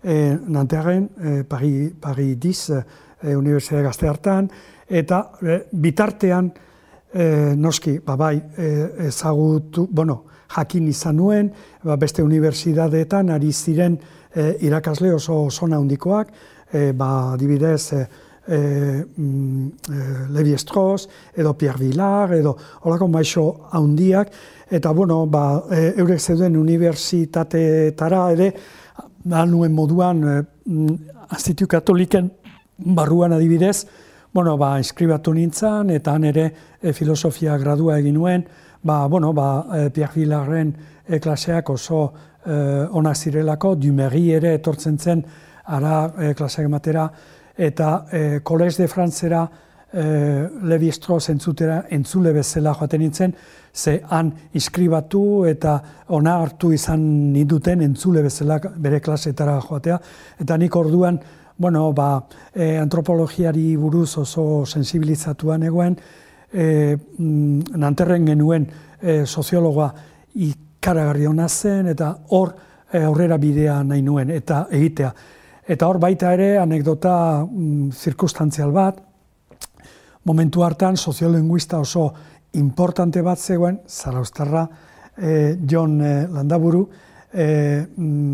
e, 0.03 0.37
nantearen, 0.47 1.09
e, 1.17 1.43
Pari, 1.43 1.89
Pari 1.99 2.35
Diz, 2.35 2.69
e, 2.69 3.35
Universitate 3.35 3.83
Gazte 3.83 4.07
hartan, 4.07 4.49
eta 4.87 5.21
e, 5.41 5.59
bitartean, 5.71 6.51
e, 7.13 7.55
noski, 7.57 7.97
ba, 8.05 8.15
bai, 8.15 8.35
e, 8.57 8.71
ezagutu, 9.07 9.87
bueno, 9.91 10.23
jakin 10.55 10.87
izan 10.87 11.17
nuen, 11.17 11.51
ba, 11.83 11.97
beste 11.97 12.23
unibertsitateetan 12.23 13.33
ari 13.33 13.51
ziren 13.51 13.97
e, 14.33 14.55
irakasle 14.67 15.13
oso 15.15 15.49
zona 15.49 15.79
handikoak, 15.81 16.31
e, 16.71 16.91
ba, 16.93 17.35
dibidez, 17.39 17.93
e, 17.93 18.05
e, 18.47 19.05
mm, 19.17 19.67
e, 19.89 20.27
Levi 20.31 20.53
Strauss, 20.57 21.07
edo 21.33 21.53
Pierre 21.57 21.79
Villar, 21.79 22.33
edo 22.33 22.55
horako 22.83 23.07
maixo 23.07 23.45
handiak, 23.71 24.31
eta 24.69 24.91
bueno, 24.91 25.25
ba, 25.27 25.63
e, 25.71 25.93
eurek 25.97 26.19
zeuden 26.19 26.57
unibertsitateetara 26.57 28.31
ere, 28.31 28.51
da 29.23 29.45
nuen 29.45 29.73
moduan, 29.73 30.23
e, 30.23 31.65
Katoliken 31.67 32.31
barruan 32.77 33.33
adibidez, 33.33 33.85
bueno, 34.33 34.57
ba, 34.57 34.79
eskribatu 34.79 35.33
nintzen, 35.33 35.89
eta 35.95 36.13
han 36.13 36.25
ere 36.27 36.49
e, 36.81 36.93
filosofia 36.93 37.57
gradua 37.57 37.99
egin 37.99 38.17
nuen, 38.19 38.45
ba, 38.83 39.07
bueno, 39.07 39.33
ba, 39.33 39.65
e, 39.73 39.89
Pierre 39.89 40.13
Villarren 40.15 40.75
e, 41.07 41.19
klaseak 41.19 41.69
oso 41.69 42.01
e, 42.45 42.51
ona 42.91 43.13
zirelako, 43.15 43.75
Dumery 43.75 44.29
ere 44.35 44.53
etortzen 44.59 44.99
zen 44.99 45.23
ara 45.65 46.11
e, 46.19 46.33
klaseak 46.37 46.67
ematera, 46.67 47.07
eta 47.57 48.05
e, 48.11 48.39
Collège 48.43 48.83
de 48.83 48.87
Frantzera 48.87 49.43
e, 49.91 50.49
Levi 50.63 50.91
Strauss 50.91 51.29
entzutera 51.29 51.85
entzule 51.89 52.33
bezala 52.33 52.73
joaten 52.73 53.01
nintzen, 53.01 53.35
ze 53.73 54.01
han 54.09 54.31
iskribatu 54.53 55.45
eta 55.45 55.79
ona 56.07 56.37
hartu 56.41 56.71
izan 56.73 57.01
niduten 57.33 57.81
entzule 57.81 58.21
bezala 58.23 58.59
bere 58.59 58.99
klasetara 58.99 59.59
joatea, 59.61 59.99
eta 60.39 60.57
nik 60.57 60.75
orduan 60.75 61.19
bueno, 61.57 61.93
ba, 61.93 62.25
e, 62.53 62.77
antropologiari 62.77 63.75
buruz 63.79 64.17
oso 64.17 64.65
sensibilizatuan 64.65 65.63
egoen, 65.63 65.95
e, 66.51 66.95
mm, 67.17 67.77
nanterren 67.79 68.25
genuen 68.27 68.67
e, 69.01 69.23
soziologoa 69.25 69.93
ikaragarri 70.35 71.25
hona 71.25 71.47
zen, 71.47 71.87
eta 71.93 72.11
hor 72.35 72.51
e, 72.91 72.99
aurrera 73.03 73.37
bidea 73.37 73.81
nahi 73.83 74.03
nuen, 74.03 74.31
eta 74.35 74.65
egitea. 74.71 75.13
Eta 75.65 75.87
hor 75.89 75.97
baita 75.97 76.29
ere, 76.35 76.59
anekdota 76.61 77.41
mm, 77.41 77.89
zirkustantzial 77.97 78.69
bat, 78.73 78.99
momentu 80.29 80.61
hartan 80.61 80.97
soziolinguista 80.97 81.79
oso 81.81 82.03
importante 82.61 83.23
bat 83.25 83.41
zegoen, 83.41 83.79
zara 83.89 84.21
ustarra, 84.21 84.67
e, 85.17 85.55
John 85.65 85.97
e, 86.01 86.11
Landaburu, 86.29 86.83
e, 87.33 87.47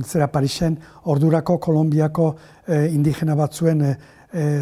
zera 0.04 0.28
Parisen, 0.28 0.76
ordurako 1.08 1.58
Kolombiako 1.58 2.28
e, 2.68 2.82
indigena 2.92 3.40
batzuen 3.40 3.86
e, 3.88 3.96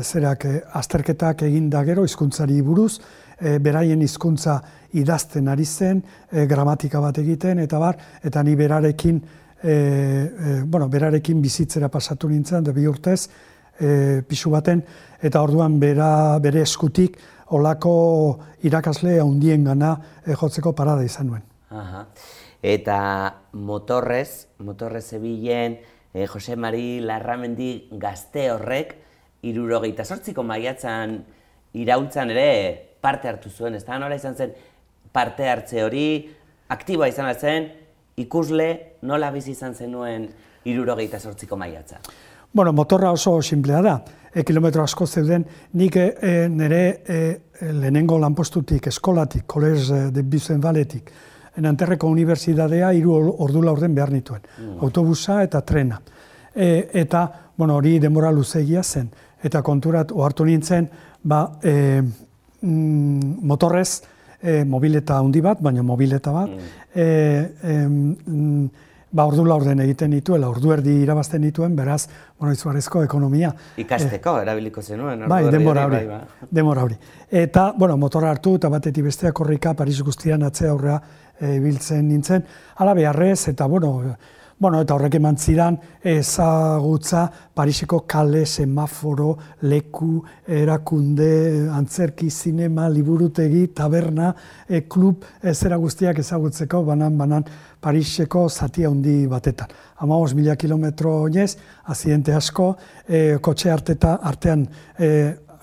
zerak 0.03 0.45
e, 0.45 0.53
azterketak 0.77 1.41
egin 1.49 1.71
da 1.73 1.81
gero 1.89 2.05
hizkuntzari 2.05 2.61
buruz, 2.61 2.99
e, 3.39 3.57
beraien 3.57 4.05
hizkuntza 4.05 4.59
idazten 4.93 5.49
ari 5.49 5.65
zen, 5.65 6.03
e, 6.29 6.45
gramatika 6.45 7.01
bat 7.01 7.17
egiten, 7.17 7.65
eta 7.65 7.81
bar, 7.81 7.97
eta 8.21 8.45
ni 8.45 8.53
berarekin, 8.55 9.23
e, 9.63 9.73
e, 9.73 10.61
bueno, 10.65 10.89
berarekin 10.89 11.41
bizitzera 11.41 11.89
pasatu 11.89 12.29
nintzen, 12.29 12.63
da 12.63 12.71
bi 12.71 12.87
urtez, 12.87 13.29
e, 13.79 14.21
pisu 14.27 14.51
baten, 14.51 14.83
eta 15.21 15.41
orduan 15.41 15.79
bera, 15.79 16.39
bere 16.39 16.61
eskutik, 16.61 17.17
olako 17.55 17.93
irakasle 18.63 19.19
handien 19.19 19.63
gana 19.63 19.95
e, 20.25 20.33
jotzeko 20.33 20.75
parada 20.77 21.03
izan 21.03 21.33
nuen. 21.33 21.47
Aha 21.69 22.05
eta 22.61 23.39
motorrez, 23.53 24.47
motorrez 24.59 25.05
zebilen, 25.09 25.79
e, 26.13 26.27
Jose 26.27 26.55
Mari 26.55 26.99
Larramendi 27.01 27.89
gazte 27.91 28.49
horrek, 28.51 28.95
irurogeita 29.47 30.03
sortziko 30.03 30.43
maiatzan 30.43 31.21
irauntzan 31.79 32.33
ere 32.33 32.97
parte 32.99 33.29
hartu 33.29 33.49
zuen, 33.49 33.75
ez 33.75 33.85
da, 33.85 33.99
nola 33.99 34.17
izan 34.19 34.35
zen 34.35 34.51
parte 35.15 35.47
hartze 35.47 35.83
hori, 35.83 36.27
aktiboa 36.67 37.07
izan 37.07 37.31
zen, 37.35 37.69
ikusle 38.19 38.69
nola 39.07 39.31
bizi 39.31 39.53
izan 39.55 39.75
zenuen 39.75 40.27
irurogeita 40.65 41.19
sortziko 41.19 41.57
maiatza. 41.57 41.99
Bueno, 42.51 42.73
motorra 42.73 43.11
oso 43.11 43.41
simplea 43.41 43.81
da, 43.85 43.95
e, 44.33 44.43
kilometro 44.43 44.83
asko 44.83 45.05
zeuden, 45.07 45.45
nik 45.73 45.95
e, 45.95 46.47
nire 46.49 46.83
e, 47.05 47.19
lehenengo 47.71 48.17
lanpostutik, 48.19 48.88
eskolatik, 48.89 49.45
kolez 49.45 49.89
de 50.13 50.23
Bizen 50.23 50.61
Baletik, 50.61 51.11
Nanterreko 51.59 52.07
Unibertsitatea 52.07 52.91
hiru 52.95 53.15
ordu 53.43 53.61
laurden 53.63 53.95
behar 53.95 54.13
nituen. 54.13 54.41
Mm. 54.57 54.77
Autobusa 54.85 55.41
eta 55.43 55.61
trena. 55.67 55.99
E, 56.55 56.89
eta, 57.01 57.25
bueno, 57.57 57.75
hori 57.75 57.97
denbora 57.99 58.31
luzegia 58.31 58.83
zen. 58.83 59.09
Eta 59.43 59.61
konturat, 59.63 60.11
ohartu 60.11 60.45
nintzen, 60.47 60.89
ba, 61.23 61.41
e, 61.63 62.01
mm, 62.61 63.35
motorrez, 63.47 64.01
e, 64.41 64.63
mobileta 64.65 65.17
handi 65.19 65.41
bat, 65.41 65.62
baina 65.62 65.84
mobileta 65.84 66.31
bat, 66.36 66.50
mm. 66.50 66.77
e, 66.93 67.08
mm, 67.74 68.88
ba, 69.12 69.25
ordu 69.25 69.46
laurden 69.46 69.81
egiten 69.84 70.12
nituela, 70.13 70.50
ordu 70.50 70.74
erdi 70.75 70.96
irabazten 71.03 71.41
nituen, 71.41 71.75
beraz, 71.75 72.03
bueno, 72.38 72.53
izugarrizko 72.53 73.03
ekonomia. 73.03 73.51
Ikasteko, 73.81 74.38
e, 74.38 74.48
erabiliko 74.48 74.81
zenuen. 74.81 75.25
Bai, 75.29 75.43
denbora 75.51 75.86
hori, 75.89 76.03
bai, 76.05 76.19
ba. 76.19 76.50
denbora 76.50 76.86
hori. 76.88 77.00
Eta, 77.29 77.72
bueno, 77.77 77.98
motorra 77.98 78.31
hartu, 78.36 78.55
eta 78.62 78.72
batetik 78.72 79.10
besteak 79.10 79.36
korrika, 79.41 79.74
Paris 79.74 80.01
guztian 80.05 80.46
atzea 80.48 80.74
aurrea 80.75 81.00
ibiltzen 81.39 82.03
nintzen, 82.08 82.43
ala 82.84 82.93
beharrez, 82.98 83.48
eta 83.48 83.65
bueno, 83.72 84.15
bueno, 84.59 84.81
eta 84.83 84.93
horrek 84.93 85.15
eman 85.15 85.37
zidan 85.39 85.77
ezagutza 86.03 87.23
Pariseko 87.55 88.01
kale, 88.07 88.45
semaforo, 88.45 89.31
leku, 89.63 90.19
erakunde, 90.47 91.69
antzerki, 91.71 92.29
zinema, 92.29 92.89
liburutegi, 92.91 93.69
taberna, 93.75 94.33
e, 94.67 94.83
klub, 94.91 95.23
ezera 95.41 95.79
guztiak 95.79 96.19
ezagutzeko, 96.19 96.83
banan, 96.91 97.17
banan, 97.17 97.47
Pariseko 97.79 98.47
zati 98.49 98.83
handi 98.87 99.25
batetan. 99.31 99.71
Amaos 100.03 100.33
mila 100.35 100.55
kilometro 100.59 101.15
oinez, 101.23 101.53
aziente 101.87 102.35
asko, 102.35 102.73
e, 103.07 103.37
kotxe 103.41 103.71
arteta, 103.71 104.17
artean 104.23 104.67
e, 104.99 105.09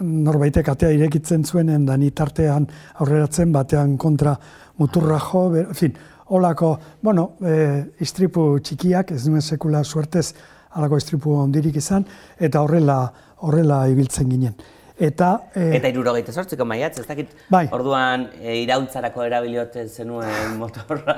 norbaitek 0.00 0.68
atea 0.72 0.92
irekitzen 0.96 1.44
zuenen, 1.44 1.84
da 1.84 1.96
tartean 2.14 2.66
aurreratzen 3.00 3.52
batean 3.52 3.96
kontra 3.96 4.36
muturra 4.78 5.18
jo, 5.18 5.48
ber, 5.50 5.68
en 5.68 5.74
fin, 5.74 5.96
holako, 6.28 6.76
bueno, 7.02 7.33
e, 7.40 7.85
istripu 8.02 8.59
txikiak, 8.62 9.12
ez 9.12 9.25
duen 9.26 9.42
sekula 9.42 9.85
suertez, 9.85 10.33
alako 10.76 10.99
istripu 11.00 11.37
ondirik 11.40 11.76
izan, 11.76 12.06
eta 12.38 12.62
horrela, 12.64 12.99
horrela 13.47 13.85
ibiltzen 13.92 14.28
ginen. 14.30 14.56
Eta, 14.97 15.35
e, 15.52 15.75
eta 15.76 15.92
irurogeita 15.92 16.33
sortzeko 16.33 16.64
maiatz, 16.64 16.97
ez 17.02 17.06
dakit, 17.06 17.33
bai. 17.52 17.66
orduan 17.76 18.30
e, 18.40 18.56
irauntzarako 18.62 19.26
erabiliote 19.26 19.87
zenuen 19.88 20.56
motorra? 20.62 21.16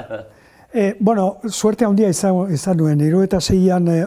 E, 0.69 0.97
bueno, 1.01 1.39
suerte 1.49 1.87
handia 1.87 2.11
izan, 2.13 2.51
izan 2.53 2.77
nuen, 2.77 3.01
iru 3.01 3.23
eta 3.25 3.39
zeian 3.41 3.87
e, 3.89 4.03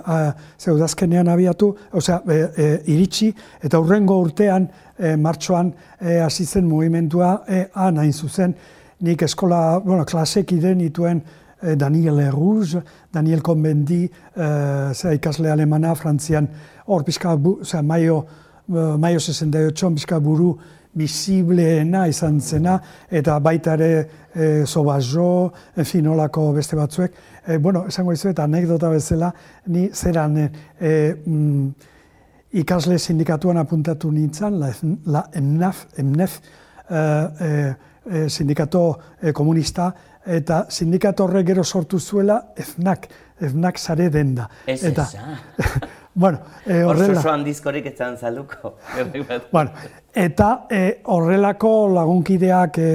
zeudazkenean 0.61 1.31
abiatu, 1.31 1.71
osea, 1.97 2.19
e, 2.27 2.37
e, 2.37 2.67
iritsi, 2.93 3.31
eta 3.63 3.79
hurrengo 3.81 4.19
urtean, 4.21 4.67
e, 4.99 5.15
martxoan, 5.17 5.71
e, 5.97 6.19
hasi 6.21 6.45
zen 6.45 6.67
movimentua, 6.69 7.31
e, 7.47 7.63
han 7.73 7.97
hain 7.97 8.13
zuzen, 8.13 8.53
nik 9.01 9.21
eskola, 9.25 9.79
bueno, 9.83 10.05
klasek 10.05 10.51
ide 10.55 10.73
nituen 10.75 11.21
eh, 11.61 11.75
Daniel 11.75 12.19
Erruz, 12.19 12.77
Daniel 13.13 13.41
Konbendi, 13.41 14.03
eh, 14.35 15.13
ikasle 15.15 15.51
alemana, 15.51 15.95
frantzian, 15.95 16.47
hor 16.87 17.03
zera, 17.05 17.81
maio, 17.81 18.25
uh, 18.67 18.97
maio 18.97 19.19
68, 19.19 19.95
pixka 19.95 20.19
buru 20.19 20.57
bizibleena 20.93 22.05
izan 22.07 22.39
zena, 22.41 22.79
eta 23.09 23.39
baita 23.39 23.75
ere 23.77 23.91
eh, 24.35 24.65
Sobajo, 24.65 25.51
enfin, 25.77 26.07
olako 26.07 26.51
beste 26.53 26.75
batzuek. 26.75 27.13
Eh, 27.47 27.57
bueno, 27.57 27.85
esango 27.87 28.13
izu, 28.13 28.29
eta 28.29 28.43
anekdota 28.43 28.89
bezala, 28.89 29.31
ni 29.67 29.87
zeran 29.93 30.37
eh, 30.37 31.15
mm, 31.25 31.69
ikasle 32.61 32.99
sindikatuan 32.99 33.57
apuntatu 33.57 34.11
nintzen, 34.11 34.59
la, 34.59 34.73
la 35.05 35.23
EMNEF, 35.33 35.85
EMNEF 35.97 36.39
eh, 36.89 36.97
eh, 37.39 37.73
e, 38.05 38.29
sindikato 38.29 38.99
e, 39.21 39.31
komunista, 39.33 39.91
eta 40.25 40.65
sindikato 40.69 41.25
horrek 41.25 41.47
gero 41.47 41.63
sortu 41.63 41.99
zuela 41.99 42.39
FNAC, 42.57 43.07
FNAC 43.41 43.77
sare 43.77 44.09
denda. 44.09 44.47
Ez 44.65 44.83
eta, 44.85 45.07
bueno, 46.13 46.39
e, 46.65 46.83
horrela... 46.83 47.19
Orso 47.19 47.31
handizkorik 47.31 47.85
ez 47.91 47.95
zan 47.97 48.17
zaluko. 48.17 48.75
bueno, 49.51 49.71
eta 50.13 50.51
e, 50.69 51.01
horrelako 51.03 51.73
lagunkideak 51.95 52.77
e, 52.77 52.89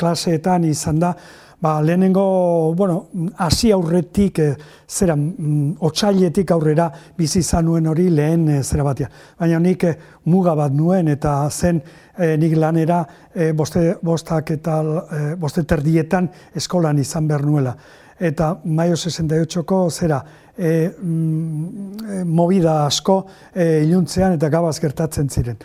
klaseetan 0.00 0.64
izan 0.70 1.00
da, 1.02 1.14
ba, 1.60 1.80
lehenengo, 1.82 2.74
bueno, 2.74 3.08
hasi 3.38 3.70
aurretik, 3.72 4.38
e, 4.38 4.56
zera, 4.88 5.16
mm, 5.16 5.76
otsailetik 5.80 6.50
aurrera 6.50 6.90
bizi 7.16 7.42
zanuen 7.42 7.86
hori 7.86 8.08
lehen 8.10 8.48
e, 8.48 8.62
zera 8.62 8.84
batia. 8.84 9.08
Baina 9.38 9.58
nik 9.58 9.84
e, 9.84 9.94
muga 10.24 10.54
bat 10.54 10.72
nuen 10.72 11.08
eta 11.08 11.48
zen 11.50 11.82
e, 12.18 12.36
nik 12.36 12.56
lanera 12.56 13.04
e, 13.34 13.52
boste, 13.52 13.96
bostak 14.02 14.50
eta 14.56 14.80
e, 14.82 15.20
boste 15.40 15.64
terdietan 15.64 16.30
eskolan 16.54 16.98
izan 16.98 17.28
behar 17.28 17.44
nuela. 17.46 17.76
Eta 18.18 18.52
maio 18.64 18.94
68ko 18.94 19.90
zera, 19.90 20.22
e, 20.56 20.90
mm, 20.90 22.24
movida 22.26 22.84
asko 22.86 23.24
e, 23.54 23.84
iluntzean 23.84 24.36
eta 24.38 24.48
gabaz 24.48 24.78
gertatzen 24.80 25.28
ziren. 25.28 25.58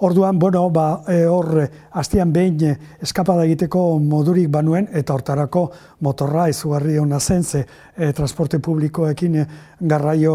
Orduan, 0.00 0.38
bueno, 0.38 0.70
ba, 0.70 1.02
e, 1.08 1.24
hor, 1.26 1.68
hastian 1.90 2.30
behin 2.32 2.60
e, 2.62 2.74
eskapada 3.02 3.42
egiteko 3.48 3.80
modurik 3.98 4.46
banuen, 4.46 4.86
eta 4.94 5.16
hortarako 5.16 5.64
motorra 6.06 6.44
izugarri 6.48 7.00
hona 7.02 7.18
zen, 7.18 7.42
ze 7.42 7.64
e, 7.96 8.12
transporte 8.14 8.60
publikoekin 8.62 9.34
e, 9.34 9.46
garraio, 9.80 10.34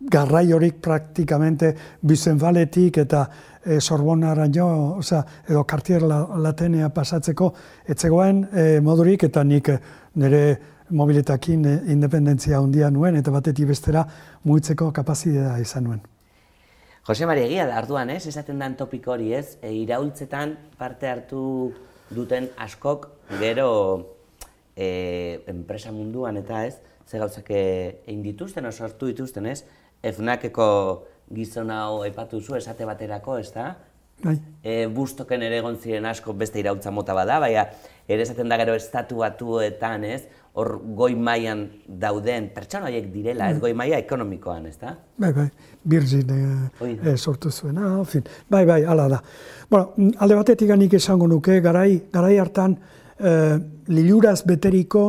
garraiorik 0.00 0.78
praktikamente 0.80 1.72
bizen 2.06 2.38
baletik 2.38 3.00
eta 3.02 3.24
e, 3.64 3.80
sorbonara 3.80 4.46
jo, 4.46 4.68
oza, 5.02 5.24
edo 5.48 5.64
kartier 5.64 6.06
latenea 6.06 6.92
pasatzeko 6.94 7.50
etzegoen 7.90 8.44
e, 8.52 8.68
modurik, 8.80 9.26
eta 9.26 9.42
nik 9.42 9.72
e, 9.74 9.78
nire 10.22 10.44
mobiletakin 10.90 11.66
e, 11.66 11.76
independentzia 11.96 12.62
handia 12.62 12.94
nuen, 12.94 13.18
eta 13.18 13.34
batetik 13.34 13.74
bestera 13.74 14.06
muitzeko 14.44 14.92
kapazidea 14.94 15.58
izan 15.58 15.90
nuen. 15.90 16.02
Jose 17.06 17.24
Maria 17.24 17.46
egia 17.48 17.64
da, 17.64 17.78
arduan, 17.80 18.10
ez? 18.12 18.26
Esaten 18.28 18.60
den 18.60 18.74
topiko 18.76 19.14
hori, 19.14 19.30
ez? 19.32 19.56
E, 19.64 19.72
iraultzetan 19.72 20.52
parte 20.78 21.08
hartu 21.08 21.42
duten 22.12 22.50
askok 22.60 23.06
gero 23.40 23.70
e, 24.76 25.40
enpresa 25.48 25.94
munduan 25.96 26.36
eta 26.36 26.66
ez, 26.68 26.74
ze 27.08 27.18
gauzak 27.18 27.48
egin 27.54 28.20
dituzten, 28.26 28.68
oso 28.68 28.84
hartu 28.84 29.08
dituzten, 29.08 29.48
ez? 29.48 29.62
Efnakeko 30.04 30.66
gizon 31.32 31.72
hau 31.72 32.02
epatu 32.04 32.42
zu 32.42 32.58
esate 32.58 32.84
baterako, 32.84 33.38
ez 33.40 33.48
da? 33.54 33.70
Bai. 34.20 34.36
E, 34.60 34.84
bustoken 34.92 35.40
ere 35.46 35.62
egon 35.62 35.80
ziren 35.80 36.04
asko 36.04 36.34
beste 36.36 36.60
iraultza 36.60 36.92
mota 36.92 37.16
bada, 37.16 37.38
baina 37.40 37.64
ere 38.10 38.26
esaten 38.26 38.52
da 38.52 38.60
gero 38.60 38.76
estatu 38.76 39.22
batuetan, 39.24 40.04
ez? 40.04 40.26
Hor 40.58 40.70
goi 40.96 41.14
mailan 41.14 41.62
dauden 42.00 42.48
pertsona 42.54 42.88
horiek 42.88 43.06
direla, 43.12 43.50
ez 43.50 43.56
mm. 43.56 43.62
goi 43.62 43.72
maila 43.78 44.00
ekonomikoan, 44.02 44.66
ez 44.66 44.76
da? 44.80 44.96
Bai, 45.20 45.30
bai, 45.36 45.46
Virgin 45.92 46.32
e, 46.34 47.16
sortu 47.16 47.52
zuena, 47.52 47.92
en 48.00 48.08
fin, 48.08 48.24
bai, 48.50 48.64
bai, 48.66 48.80
ala 48.84 49.06
da. 49.12 49.20
Bueno, 49.70 50.10
alde 50.18 50.38
batetik 50.40 50.72
anik 50.74 50.96
esango 50.98 51.28
nuke, 51.30 51.60
garai, 51.62 52.00
garai 52.12 52.36
hartan, 52.42 52.74
e, 53.14 53.34
liluraz 53.94 54.40
beteriko 54.46 55.04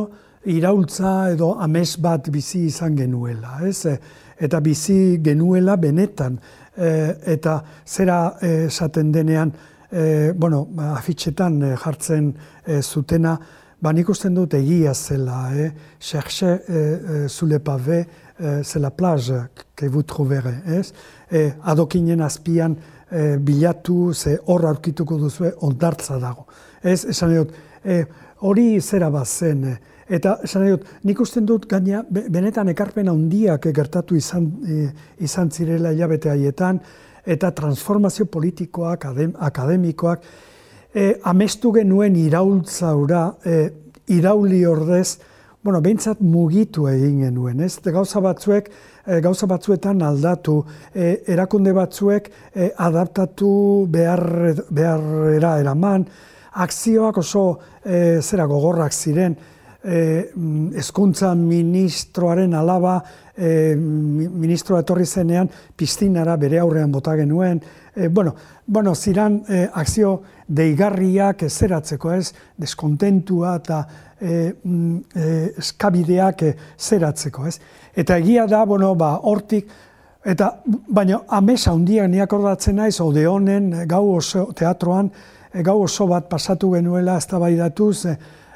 iraultza 0.52 1.32
edo 1.32 1.52
ames 1.62 1.96
bat 2.02 2.30
bizi 2.30 2.66
izan 2.68 2.94
genuela, 2.98 3.58
ez? 3.66 3.96
Eta 4.42 4.60
bizi 4.62 5.18
genuela 5.22 5.74
benetan, 5.76 6.38
e, 6.76 6.92
eta 7.34 7.58
zera 7.86 8.20
esaten 8.46 9.10
denean, 9.14 9.50
e, 9.90 10.30
bueno, 10.38 10.68
afitxetan 10.92 11.58
jartzen 11.82 12.30
e, 12.64 12.78
zutena, 12.82 13.34
Ba, 13.82 13.90
nik 13.90 14.12
usten 14.12 14.36
dut 14.36 14.52
egia 14.54 14.92
zela, 14.94 15.48
eh? 15.58 15.72
cherche 15.98 16.46
eh, 16.68 17.26
sous 17.26 17.46
le 17.46 17.58
pavé, 17.58 18.06
eh, 18.38 18.60
c'est 18.62 18.78
la 18.78 18.92
plage 18.92 19.34
que 19.74 19.86
vous 19.86 20.04
trouverez, 20.04 20.54
ez? 20.68 20.92
Eh, 21.32 21.50
adokinen 21.64 22.20
azpian 22.20 22.76
eh, 23.10 23.38
bilatu, 23.38 24.12
ze 24.14 24.36
hor 24.46 24.68
aurkituko 24.68 25.18
duzu, 25.18 25.50
ondartza 25.66 26.20
dago. 26.22 26.46
Ez, 26.80 27.08
esan 27.10 27.34
dut, 27.34 27.56
eh, 27.82 28.04
hori 28.46 28.80
zera 28.80 29.10
bat 29.10 29.26
zen, 29.26 29.64
eh? 29.72 29.76
Eta 30.06 30.36
esan 30.46 30.68
dut, 30.68 30.86
nik 31.02 31.18
usten 31.26 31.50
dut 31.50 31.66
gaina, 31.66 32.04
benetan 32.06 32.70
ekarpen 32.70 33.10
handiak 33.10 33.66
gertatu 33.74 34.14
izan, 34.14 34.46
eh, 34.62 34.86
izan 35.18 35.50
zirela 35.50 35.90
hilabete 35.90 36.30
haietan, 36.30 36.78
eta 37.26 37.50
transformazio 37.50 38.30
politikoak, 38.30 39.10
akademikoak, 39.50 40.22
e, 40.94 41.12
amestu 41.24 41.72
genuen 41.72 42.16
iraultzaura, 42.16 43.26
e, 43.44 43.58
irauli 44.12 44.64
ordez, 44.66 45.18
bueno, 45.62 45.80
behintzat 45.80 46.20
mugitu 46.20 46.88
egin 46.90 47.22
genuen, 47.22 47.60
ez? 47.62 47.76
De 47.84 47.92
gauza 47.94 48.20
batzuek, 48.20 48.68
e, 49.06 49.20
gauza 49.24 49.46
batzuetan 49.50 50.02
aldatu, 50.02 50.58
e, 50.94 51.22
erakunde 51.32 51.72
batzuek 51.76 52.28
e, 52.54 52.72
adaptatu 52.76 53.52
behar, 53.90 54.26
beharrera 54.70 55.56
eraman, 55.62 56.06
akzioak 56.52 57.22
oso 57.22 57.46
e, 57.84 58.20
zera 58.20 58.46
gogorrak 58.50 58.92
ziren, 58.92 59.36
e, 59.82 60.00
eskuntza 60.78 61.32
ministroaren 61.38 62.54
alaba, 62.58 62.98
e, 63.36 63.74
ministroa 63.76 64.82
etorri 64.82 65.06
zenean, 65.06 65.48
piztinara 65.76 66.36
bere 66.36 66.60
aurrean 66.60 66.92
bota 66.92 67.16
genuen, 67.16 67.62
e, 67.94 68.08
bueno, 68.08 68.34
bueno, 68.66 68.94
ziran 68.94 69.42
e, 69.48 69.68
akzio 69.72 70.22
deigarriak 70.48 71.44
zeratzeko 71.48 72.12
ez, 72.14 72.32
deskontentua 72.58 73.56
eta 73.60 73.78
e, 74.20 74.52
e, 75.14 75.28
eskabideak 75.58 76.44
zeratzeko 76.78 77.46
ez. 77.46 77.58
Eta 77.94 78.18
egia 78.18 78.46
da, 78.46 78.64
bueno, 78.64 78.94
ba, 78.94 79.18
hortik, 79.22 79.70
eta 80.24 80.52
baina 80.64 81.22
amesa 81.28 81.72
handiak 81.72 82.08
niak 82.10 82.32
ordatzen 82.32 82.78
naiz, 82.78 83.00
ode 83.00 83.26
honen 83.26 83.72
gau 83.88 84.04
oso 84.16 84.48
teatroan, 84.56 85.10
gau 85.64 85.82
oso 85.82 86.06
bat 86.08 86.28
pasatu 86.30 86.72
genuela 86.72 87.18
ez 87.18 87.26
da 87.26 87.38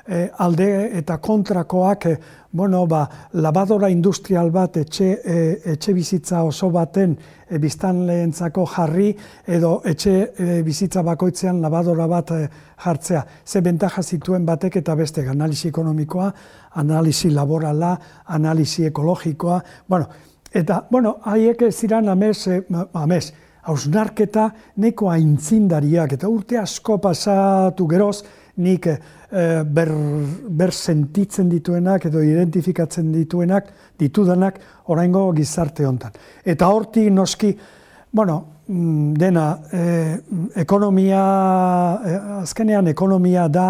e, 0.09 0.29
alde 0.39 0.69
eta 0.99 1.19
kontrakoak, 1.19 2.07
e, 2.07 2.19
bueno, 2.53 2.87
ba, 2.87 3.03
labadora 3.33 3.91
industrial 3.91 4.51
bat 4.51 4.77
etxe, 4.81 5.09
e, 5.25 5.39
etxe 5.75 5.93
bizitza 5.95 6.43
oso 6.45 6.71
baten 6.71 7.17
e, 7.49 7.59
biztan 7.61 8.05
lehentzako 8.07 8.65
jarri 8.71 9.11
edo 9.47 9.81
etxe 9.85 10.15
e, 10.33 10.61
bizitza 10.65 11.03
bakoitzean 11.05 11.61
labadora 11.61 12.07
bat 12.09 12.33
e, 12.33 12.43
jartzea. 12.85 13.25
Ze 13.45 13.61
bentaja 13.61 14.03
zituen 14.03 14.47
batek 14.47 14.81
eta 14.83 14.95
beste, 14.97 15.27
analisi 15.29 15.69
ekonomikoa, 15.69 16.31
analisi 16.81 17.31
laborala, 17.31 17.97
analisi 18.27 18.87
ekologikoa, 18.87 19.61
bueno, 19.89 20.09
eta, 20.53 20.87
bueno, 20.91 21.19
haiek 21.25 21.69
ziren 21.73 22.09
amez, 22.09 22.47
amez, 22.95 23.33
hausnarketa 23.67 24.51
neko 24.83 25.11
aintzindariak, 25.11 26.17
eta 26.17 26.29
urte 26.31 26.59
asko 26.61 26.99
pasatu 27.03 27.87
geroz, 27.91 28.23
nik 28.57 28.89
Eh, 29.37 29.63
ber, 29.67 29.91
ber 30.49 30.71
sentitzen 30.71 31.49
dituenak 31.51 32.05
edo 32.07 32.21
identifikatzen 32.23 33.09
dituenak, 33.11 33.73
ditudanak 33.99 34.61
oraingo 34.95 35.25
gizarte 35.35 35.83
hontan. 35.85 36.15
Eta 36.47 36.69
horti 36.71 37.09
noski, 37.11 37.51
bueno, 38.15 38.37
mm, 38.69 39.15
dena, 39.19 39.47
e, 39.73 39.83
ekonomia, 40.63 41.23
e, 42.07 42.15
azkenean 42.45 42.87
ekonomia 42.95 43.49
da 43.49 43.69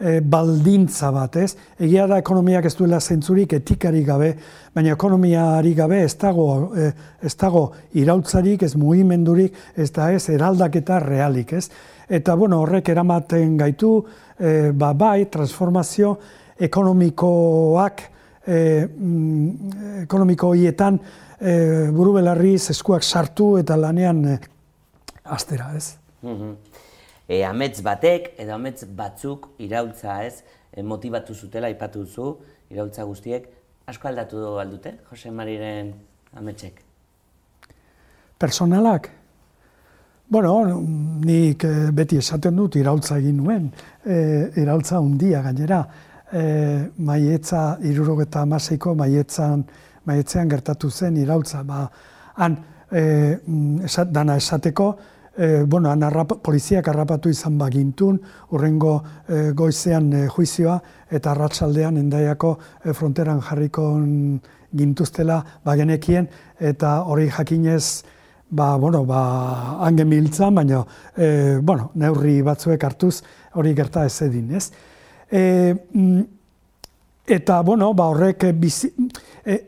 baldintza 0.00 1.10
bat, 1.12 1.34
ez? 1.36 1.56
Egia 1.76 2.06
da 2.08 2.16
ekonomiak 2.16 2.64
ez 2.64 2.72
duela 2.78 3.00
zentzurik 3.00 3.52
etikari 3.52 4.00
gabe, 4.00 4.30
baina 4.72 4.94
ekonomiari 4.94 5.74
gabe 5.76 5.98
ez 6.06 6.14
dago, 6.16 6.46
ez 6.72 7.34
dago 7.36 7.66
irautzarik, 8.00 8.62
ez 8.62 8.78
mugimendurik, 8.80 9.52
ez 9.76 9.90
da 9.92 10.08
ez 10.12 10.22
eraldaketa 10.32 11.02
realik, 11.04 11.52
ez? 11.52 11.68
Eta, 12.10 12.34
bueno, 12.34 12.60
horrek 12.64 12.88
eramaten 12.90 13.56
gaitu, 13.60 13.92
e, 14.38 14.72
ba, 14.74 14.92
bai, 14.98 15.28
transformazio 15.30 16.16
ekonomikoak, 16.58 18.02
e, 18.46 18.56
mm, 18.86 20.02
ekonomiko 20.02 20.52
hietan, 20.58 20.98
e, 21.38 21.54
buru 21.94 22.16
belarriz 22.18 22.70
eskuak 22.74 23.06
sartu 23.06 23.54
eta 23.62 23.78
lanean 23.78 24.24
e, 24.26 24.38
astera, 25.24 25.70
ez? 25.78 25.94
Mm 26.26 26.56
e, 27.30 27.44
amets 27.46 27.78
batek 27.86 28.32
edo 28.42 28.56
amets 28.56 28.84
batzuk 28.98 29.52
iraultza 29.62 30.18
ez, 30.26 30.42
e, 30.74 30.82
motibatu 30.82 31.34
zutela, 31.34 31.70
ipatu 31.70 32.04
zu, 32.06 32.32
iraultza 32.74 33.06
guztiek, 33.06 33.46
asko 33.90 34.10
aldatu 34.10 34.42
aldute, 34.62 34.96
Jose 35.10 35.30
Mariren 35.34 35.94
ametsek? 36.36 36.82
Personalak? 38.40 39.10
Bueno, 40.30 40.62
nik 41.26 41.64
eh, 41.66 41.88
beti 41.90 42.20
esaten 42.20 42.54
dut 42.54 42.76
iraultza 42.78 43.16
egin 43.18 43.40
nuen, 43.42 43.64
e, 44.06 44.18
iraultza 44.62 45.00
handia 45.00 45.40
gainera. 45.42 45.80
E, 46.30 46.42
maietza, 47.02 47.62
irurogeta 47.82 48.44
amaseiko 48.46 48.92
maietzan, 48.94 49.64
maietzean 50.06 50.52
gertatu 50.52 50.90
zen 50.90 51.16
iraultza. 51.18 51.64
Ba, 51.66 51.80
han, 52.36 52.54
e, 52.92 53.02
esat, 53.88 54.12
dana 54.14 54.36
esateko, 54.38 54.86
e, 55.34 55.64
bueno, 55.64 55.90
han 55.90 56.06
arrap, 56.06 56.36
poliziak 56.46 56.92
harrapatu 56.94 57.34
izan 57.34 57.58
bagintun, 57.58 58.22
urrengo 58.54 58.94
e, 59.26 59.40
goizean 59.50 60.12
e, 60.14 60.22
juizioa, 60.30 60.78
eta 61.10 61.34
arratsaldean 61.34 61.98
endaiako 62.04 62.54
e, 62.84 62.94
fronteran 62.94 63.42
jarriko 63.50 63.90
gintuztela 64.78 65.42
bagenekien, 65.66 66.30
eta 66.70 67.00
hori 67.02 67.26
jakinez, 67.34 68.19
ba, 68.50 68.76
bueno, 68.76 69.04
ba, 69.06 69.78
hangen 69.86 70.10
biltzan, 70.10 70.54
baina, 70.54 70.82
e, 71.16 71.58
bueno, 71.62 71.90
neurri 71.94 72.40
batzuek 72.42 72.82
hartuz 72.84 73.20
hori 73.54 73.74
gerta 73.74 74.04
ez 74.06 74.16
edin, 74.26 74.50
ez? 74.58 74.70
E, 75.30 75.42
eta, 77.26 77.60
bueno, 77.62 77.92
ba, 77.94 78.10
horrek 78.10 78.50
bizi, 78.58 78.90
e, 79.44 79.58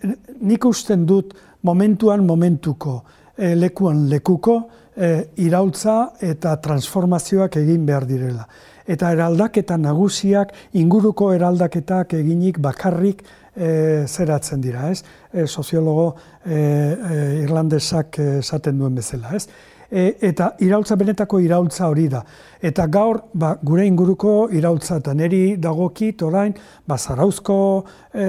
nik 0.43 0.67
usten 0.67 1.07
dut 1.07 1.35
momentuan 1.63 2.27
momentuko, 2.27 2.99
e, 3.37 3.55
lekuan 3.55 4.09
lekuko, 4.11 4.59
e, 4.97 5.13
iraultza 5.47 5.97
eta 6.21 6.57
transformazioak 6.63 7.57
egin 7.63 7.87
behar 7.87 8.07
direla. 8.07 8.49
Eta 8.83 9.13
eraldaketa 9.15 9.77
nagusiak, 9.79 10.51
inguruko 10.75 11.31
eraldaketak 11.37 12.17
eginik 12.19 12.59
bakarrik 12.59 13.23
e, 13.57 14.07
zeratzen 14.07 14.61
dira, 14.61 14.89
ez? 14.91 15.03
E, 15.33 15.47
soziologo 15.47 16.15
e, 16.45 16.55
e, 16.55 17.21
irlandesak 17.43 18.19
esaten 18.41 18.79
duen 18.79 18.95
bezala, 18.99 19.37
ez? 19.37 19.47
E, 19.93 20.15
eta 20.25 20.55
iraultza 20.65 20.97
benetako 20.97 21.37
iraultza 21.45 21.85
hori 21.93 22.07
da. 22.09 22.23
Eta 22.65 22.87
gaur, 22.89 23.19
ba, 23.37 23.51
gure 23.61 23.85
inguruko 23.85 24.47
iraultza 24.57 24.97
eta 25.03 25.13
neri 25.13 25.59
dagokit 25.61 26.23
orain, 26.25 26.55
ba, 26.89 26.97
zarauzko 26.97 27.57
e, 28.09 28.25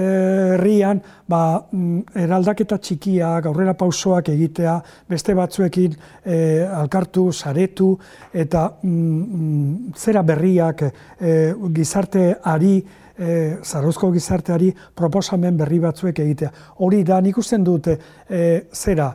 herrian, 0.58 1.00
ba, 1.24 1.40
mm, 1.72 2.18
eraldaketa 2.20 2.76
txikiak, 2.76 3.48
aurrera 3.48 3.72
pausoak 3.80 4.28
egitea, 4.34 4.74
beste 5.08 5.32
batzuekin 5.38 5.96
e, 5.96 6.36
alkartu, 6.82 7.30
saretu, 7.32 7.94
eta 8.32 8.66
mm, 8.82 9.24
mm 9.40 9.96
zera 9.96 10.20
berriak 10.26 10.84
e, 10.84 11.32
gizarte 11.72 12.26
ari, 12.44 12.74
e, 13.18 13.58
zarauzko 13.62 14.10
gizarteari 14.12 14.70
proposamen 14.94 15.56
berri 15.56 15.78
batzuek 15.82 16.18
egitea. 16.24 16.50
Hori 16.84 17.02
da, 17.06 17.20
nik 17.20 17.38
usten 17.38 17.64
dute, 17.64 17.96
e, 18.28 18.44
zera, 18.72 19.10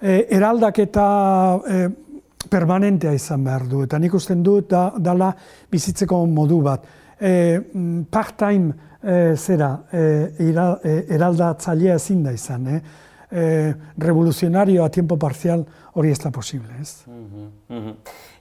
e, 0.00 0.20
eraldaketa 0.36 1.08
e, 1.68 1.80
permanentea 2.48 3.12
izan 3.16 3.44
behar 3.44 3.66
du. 3.68 3.82
Eta 3.84 3.98
nik 3.98 4.14
usten 4.14 4.42
dut 4.42 4.70
da, 4.70 4.88
dala 4.98 5.32
bizitzeko 5.70 6.24
modu 6.26 6.62
bat. 6.64 6.86
E, 7.18 7.58
mm, 7.58 8.06
Part-time 8.10 8.72
e, 9.02 9.36
zera, 9.36 9.74
e, 9.92 10.06
e, 10.38 10.96
eraldatzailea 11.18 11.98
ezin 11.98 12.24
da 12.24 12.32
izan. 12.32 12.66
Eh? 12.76 12.80
E, 13.28 13.74
revoluzionario 13.98 14.84
a 14.84 14.88
tiempo 14.88 15.18
parcial 15.18 15.66
hori 15.92 16.10
ez 16.10 16.18
da 16.18 16.30
posible. 16.30 16.80
Ez? 16.80 17.04
Mm 17.06 17.92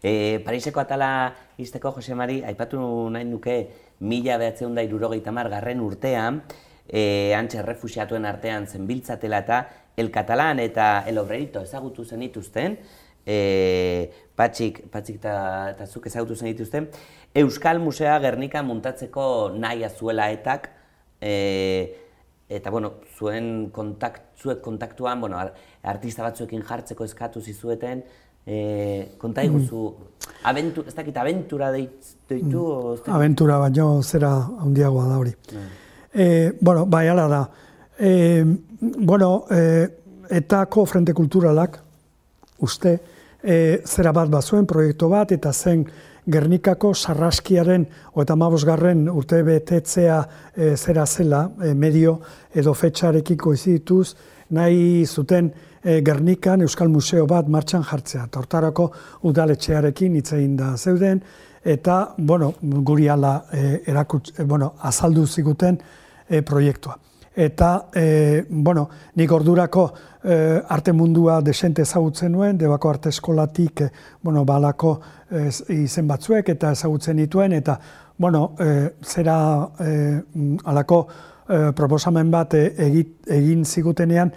e, 0.02 0.40
Pariseko 0.46 0.80
atala 0.80 1.34
izteko, 1.58 1.92
Jose 1.96 2.16
Mari, 2.16 2.42
aipatu 2.46 2.80
nahi 3.14 3.26
nuke 3.26 3.58
mila 4.00 4.38
behatzen 4.38 4.76
da 4.76 4.84
irurogeita 4.84 5.32
garren 5.32 5.82
urtean, 5.82 6.42
e, 6.88 7.34
antxe 7.36 7.62
refusiatuen 7.62 8.26
artean 8.26 8.68
zenbiltzatela 8.68 9.40
eta 9.40 9.68
el 9.98 10.12
catalán 10.12 10.60
eta 10.60 11.04
el 11.08 11.18
obrerito 11.18 11.62
ezagutu 11.62 12.06
zen 12.06 12.20
dituzten, 12.20 12.78
e, 13.26 14.12
patxik, 14.36 14.88
patxik 14.90 15.18
eta 15.18 15.86
zuk 15.86 16.06
ezagutu 16.08 16.36
zen 16.36 16.48
dituzten, 16.54 16.90
Euskal 17.36 17.80
Musea 17.80 18.20
Gernika 18.20 18.64
muntatzeko 18.64 19.52
nahi 19.54 19.84
azuela 19.84 20.30
etak, 20.32 20.70
e, 21.22 22.06
eta 22.50 22.72
bueno, 22.72 22.94
zuen 23.18 23.70
kontakt, 23.72 24.40
zuek 24.40 24.62
kontaktuan, 24.64 25.20
bueno, 25.20 25.42
artista 25.84 26.24
batzuekin 26.24 26.64
jartzeko 26.64 27.04
eskatu 27.04 27.42
zizueten, 27.42 28.06
e, 28.48 29.10
konta 29.18 29.44
iguzu, 29.44 29.84
mm. 29.92 30.40
abentu, 30.48 30.86
ez 30.88 30.96
dakit, 30.96 31.18
abentura 31.18 31.72
deitu? 31.76 31.98
Mm. 32.32 33.12
Abentura 33.12 33.60
baino 33.60 33.90
zera 34.02 34.32
handiagoa 34.64 35.08
da 35.10 35.18
hori. 35.20 35.36
Mm. 35.52 35.68
E, 36.14 36.28
bueno, 36.62 36.86
bai, 36.86 37.08
ala 37.12 37.28
da. 37.28 37.44
E, 38.00 38.46
bueno, 38.80 39.46
e, 39.52 39.88
etako 40.30 40.86
frente 40.86 41.14
kulturalak, 41.14 41.80
uste, 42.64 42.98
e, 43.44 43.82
zera 43.86 44.14
bat 44.16 44.30
bazuen 44.32 44.66
proiektu 44.66 45.10
bat, 45.12 45.32
eta 45.36 45.54
zen 45.54 45.86
Gernikako 46.28 46.92
sarraskiaren, 46.92 47.86
eta 48.20 48.36
mabosgarren 48.36 49.06
urte 49.08 49.40
betetzea 49.48 50.18
e, 50.56 50.74
zera 50.76 51.06
zela, 51.06 51.46
e, 51.64 51.74
medio 51.74 52.18
edo 52.52 52.74
fetxarekiko 52.76 53.54
izituz, 53.56 54.16
nahi 54.50 55.06
zuten 55.06 55.52
e, 55.84 56.02
Gernikan 56.06 56.62
Euskal 56.62 56.90
Museo 56.90 57.26
bat 57.28 57.48
martxan 57.48 57.84
jartzea. 57.84 58.28
Tortarako 58.32 58.92
udaletxearekin 59.30 60.16
hitzein 60.20 60.56
da 60.58 60.76
zeuden, 60.78 61.22
eta, 61.64 62.14
bueno, 62.18 62.54
guri 62.62 63.10
ala 63.10 63.46
e, 63.52 63.82
e, 63.84 64.44
bueno, 64.44 64.74
azaldu 64.82 65.26
ziguten 65.28 65.80
e, 66.30 66.42
proiektua 66.42 66.98
eta 67.38 67.90
e, 67.94 68.46
bueno, 68.50 68.88
nik 69.16 69.32
ordurako 69.32 69.84
e, 70.24 70.58
arte 70.74 70.92
mundua 70.92 71.38
desente 71.46 71.84
ezagutzen 71.86 72.32
nuen, 72.34 72.58
debako 72.58 72.90
arte 72.90 73.12
eskolatik 73.14 73.84
e, 73.86 73.90
bueno, 74.26 74.42
balako 74.44 74.96
e, 75.30 75.44
izen 75.76 76.10
batzuek 76.10 76.50
eta 76.56 76.72
ezagutzen 76.74 77.22
dituen, 77.22 77.54
eta 77.54 77.78
bueno, 78.18 78.56
e, 78.58 78.90
zera 79.06 79.38
e, 79.86 79.92
alako 80.66 81.04
e, 81.50 81.72
proposamen 81.76 82.32
bat 82.32 82.54
e, 82.54 82.68
egin 83.40 83.66
zigutenean, 83.66 84.32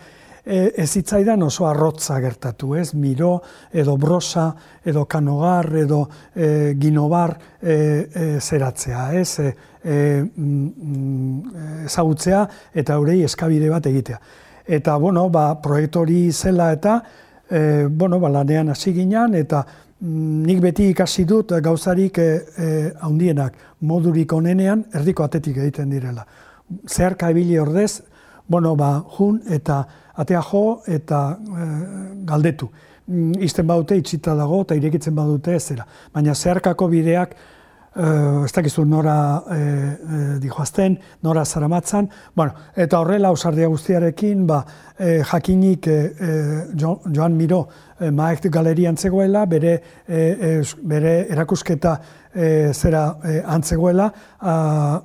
e, 0.44 0.72
ez 0.76 0.88
hitzaidan 0.96 1.42
oso 1.42 1.66
arrotza 1.68 2.18
gertatu, 2.20 2.74
ez? 2.78 2.92
Miro, 2.94 3.40
edo 3.72 3.96
brosa, 4.00 4.50
edo 4.84 5.04
kanogar, 5.10 5.70
edo 5.82 6.02
e, 6.34 6.74
ginobar 6.80 7.36
e, 7.60 7.74
e, 7.74 8.28
zeratzea, 8.40 9.10
ez? 9.20 9.38
E, 9.40 9.96
mm, 10.22 11.84
ezagutzea 11.86 12.46
eta 12.74 12.98
eurei 13.00 13.22
eskabide 13.24 13.70
bat 13.70 13.86
egitea. 13.86 14.20
Eta, 14.70 14.96
bueno, 15.02 15.28
ba, 15.32 15.54
proiektu 15.62 16.04
hori 16.04 16.24
zela 16.32 16.70
eta, 16.72 17.00
e, 17.48 17.86
bueno, 17.86 18.20
ba, 18.20 18.30
lanean 18.30 18.70
hasi 18.70 18.92
ginen, 18.94 19.34
eta 19.40 19.64
mm, 19.64 20.44
nik 20.46 20.60
beti 20.62 20.90
ikasi 20.92 21.24
dut 21.24 21.56
gauzarik 21.62 22.18
e, 22.18 22.28
e, 22.56 22.68
handienak 23.00 23.56
modurik 23.80 24.32
onenean 24.36 24.84
erdiko 24.94 25.24
atetik 25.24 25.58
egiten 25.64 25.90
direla. 25.90 26.26
Zeharka 26.88 27.30
ebili 27.30 27.58
ordez, 27.58 28.02
bueno, 28.50 28.74
ba, 28.76 29.02
jun 29.16 29.40
eta 29.48 29.84
atea 30.20 30.42
jo 30.42 30.80
eta 30.86 31.20
e, 31.38 31.66
galdetu. 32.26 32.70
Mm, 33.06 33.40
izten 33.46 33.66
baute 33.66 33.96
itxita 33.98 34.34
dago 34.38 34.62
eta 34.64 34.76
irekitzen 34.78 35.14
badute 35.14 35.54
ez 35.56 35.64
zera. 35.72 35.86
Baina 36.14 36.34
zeharkako 36.34 36.88
bideak 36.88 37.36
e, 37.94 38.44
ez 38.44 38.52
dakizu 38.52 38.84
nora 38.84 39.42
e, 39.50 39.56
e, 39.58 40.38
dihoazten, 40.40 40.98
nora 41.22 41.44
zaramatzan. 41.44 42.08
Bueno, 42.34 42.54
eta 42.76 43.00
horrela 43.00 43.28
ausardia 43.28 43.68
guztiarekin, 43.68 44.46
ba, 44.46 44.62
e, 44.98 45.20
jakinik 45.26 45.86
e, 45.88 45.98
Joan 46.76 47.36
Miro 47.36 47.66
e, 47.98 48.10
maekt 48.10 48.48
galerian 48.52 48.96
zegoela, 48.96 49.44
bere, 49.46 49.76
e, 50.06 50.60
bere 50.82 51.14
erakusketa 51.30 51.94
e, 52.32 52.72
zera 52.72 53.04
e, 53.24 53.40
antzegoela, 53.44 54.10
a, 54.40 54.56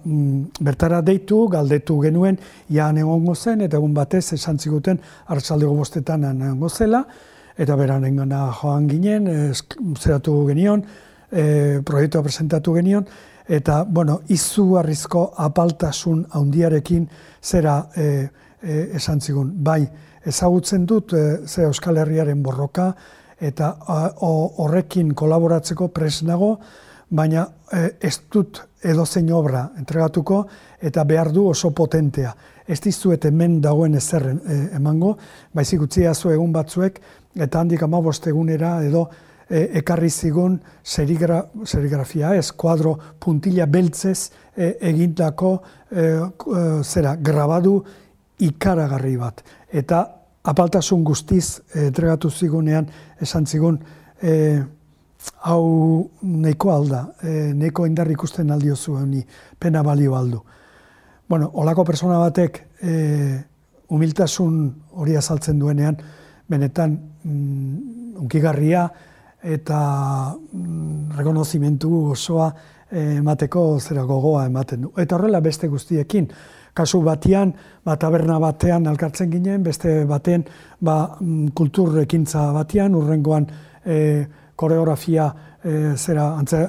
mm, 0.03 0.61
bertara 0.61 1.01
deitu, 1.01 1.45
galdetu 1.51 1.99
genuen, 2.03 2.37
ian 2.69 2.97
egongo 3.01 3.35
zen, 3.35 3.65
eta 3.65 3.77
egun 3.81 3.93
batez 3.93 4.27
esan 4.37 4.59
ziguten 4.59 5.01
hartzaldego 5.27 5.73
bostetan 5.75 6.27
egongo 6.35 6.69
zela, 6.69 7.05
eta 7.57 7.75
beran 7.79 8.03
joan 8.61 8.87
ginen, 8.89 9.27
e, 9.27 9.51
zeratu 9.97 10.45
genion, 10.47 10.85
e, 11.35 11.81
proiektua 11.85 12.23
presentatu 12.23 12.73
genion, 12.77 13.05
eta, 13.47 13.83
bueno, 13.83 14.21
izu 14.31 14.77
arrizko 14.79 15.27
apaltasun 15.37 16.23
handiarekin 16.31 17.05
zera 17.43 17.77
e, 17.95 18.07
e, 18.63 18.79
esan 18.95 19.21
zigun. 19.21 19.51
Bai, 19.63 19.83
ezagutzen 20.25 20.87
dut 20.87 21.13
e, 21.13 21.25
ze 21.45 21.67
Euskal 21.67 21.99
Herriaren 22.01 22.41
borroka, 22.43 22.93
eta 23.35 23.73
horrekin 24.23 25.13
kolaboratzeko 25.13 25.89
presnago, 25.93 26.55
baina 27.09 27.45
e, 27.71 27.89
ez 28.01 28.17
dut 28.31 28.61
edozein 28.85 29.31
obra 29.33 29.69
entregatuko 29.79 30.45
eta 30.81 31.03
behar 31.03 31.31
du 31.33 31.47
oso 31.49 31.71
potentea. 31.75 32.33
Ez 32.67 32.79
dizuet 32.81 33.25
hemen 33.25 33.59
dagoen 33.61 33.95
ezerren 33.95 34.41
e, 34.41 34.59
emango, 34.77 35.15
baizik 35.53 35.81
utzia 35.85 36.13
zu 36.13 36.31
egun 36.33 36.53
batzuek 36.53 36.99
eta 37.35 37.61
handik 37.61 37.83
amabost 37.83 38.27
egunera 38.27 38.79
edo 38.85 39.07
e, 39.49 39.79
ekarri 39.81 40.09
zigun 40.09 40.59
serigra, 40.83 41.43
serigrafia 41.65 42.35
ez, 42.35 42.51
kuadro 42.51 42.95
puntila 43.19 43.65
beltzez 43.65 44.31
e, 44.55 44.75
egindako 44.91 45.57
e, 45.91 46.07
zera, 46.83 47.15
grabadu 47.15 47.79
ikaragarri 48.45 49.15
bat. 49.17 49.43
Eta 49.71 50.05
apaltasun 50.45 51.03
guztiz 51.03 51.61
entregatu 51.73 52.29
zigunean 52.29 52.89
esan 53.21 53.45
zigun 53.45 53.79
hau 55.45 56.09
neko 56.21 56.71
alda, 56.71 57.01
e, 57.21 57.53
neko 57.53 57.85
indar 57.87 58.09
ikusten 58.11 58.51
aldio 58.51 58.75
zuen, 58.75 59.17
pena 59.59 59.83
balio 59.83 60.15
aldu. 60.15 60.41
Bueno, 61.27 61.49
olako 61.53 61.85
persona 61.85 62.19
batek 62.21 62.61
e, 62.81 62.93
humiltasun 63.89 64.59
hori 64.93 65.15
azaltzen 65.17 65.59
duenean, 65.59 65.97
benetan 66.49 66.97
mm, 67.23 68.15
unkigarria 68.21 68.85
eta 69.45 69.79
mm, 70.33 71.15
rekonozimentu 71.17 71.91
osoa 72.11 72.49
e, 72.89 73.17
emateko 73.19 73.65
zera 73.79 74.03
gogoa 74.03 74.45
ematen 74.49 74.85
du. 74.85 74.91
Eta 74.97 75.17
horrela 75.17 75.41
beste 75.45 75.69
guztiekin, 75.69 76.27
kasu 76.75 77.01
batean, 77.05 77.53
ba, 77.85 77.95
taberna 78.01 78.39
batean 78.41 78.87
alkartzen 78.91 79.29
ginen, 79.31 79.63
beste 79.63 80.03
batean 80.09 80.45
ba, 80.81 80.97
mm, 81.19 81.53
kultur 81.55 81.99
ekintza 82.01 82.49
batean, 82.55 82.95
urrengoan 82.97 83.47
e, 83.85 83.99
koreografia 84.55 85.29
e, 85.63 85.93
zera 85.95 86.31
antzer, 86.39 86.65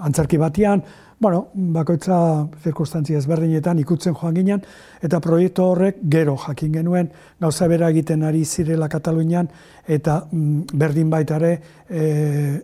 antzerki 0.00 0.38
batean, 0.40 0.82
bueno, 1.20 1.50
bakoitza 1.52 2.16
zirkustantzia 2.64 3.18
ezberdinetan 3.20 3.78
ikutzen 3.82 4.14
joan 4.16 4.34
ginen, 4.38 4.62
eta 5.04 5.20
proiektu 5.20 5.66
horrek 5.68 6.00
gero 6.14 6.36
jakin 6.40 6.72
genuen, 6.78 7.10
gauza 7.40 7.68
bera 7.68 7.90
egiten 7.92 8.24
ari 8.24 8.40
zirela 8.44 8.88
Katalunian, 8.88 9.50
eta 9.86 10.22
mm, 10.30 10.80
berdin 10.80 11.12
baita 11.12 11.36
ere 11.36 11.52
e, 11.88 12.02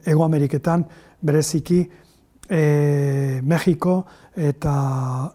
Ego 0.09 0.25
Ameriketan, 0.25 0.87
bereziki 1.21 1.83
e, 2.49 2.63
Mexiko 3.45 4.01
eta, 4.37 4.77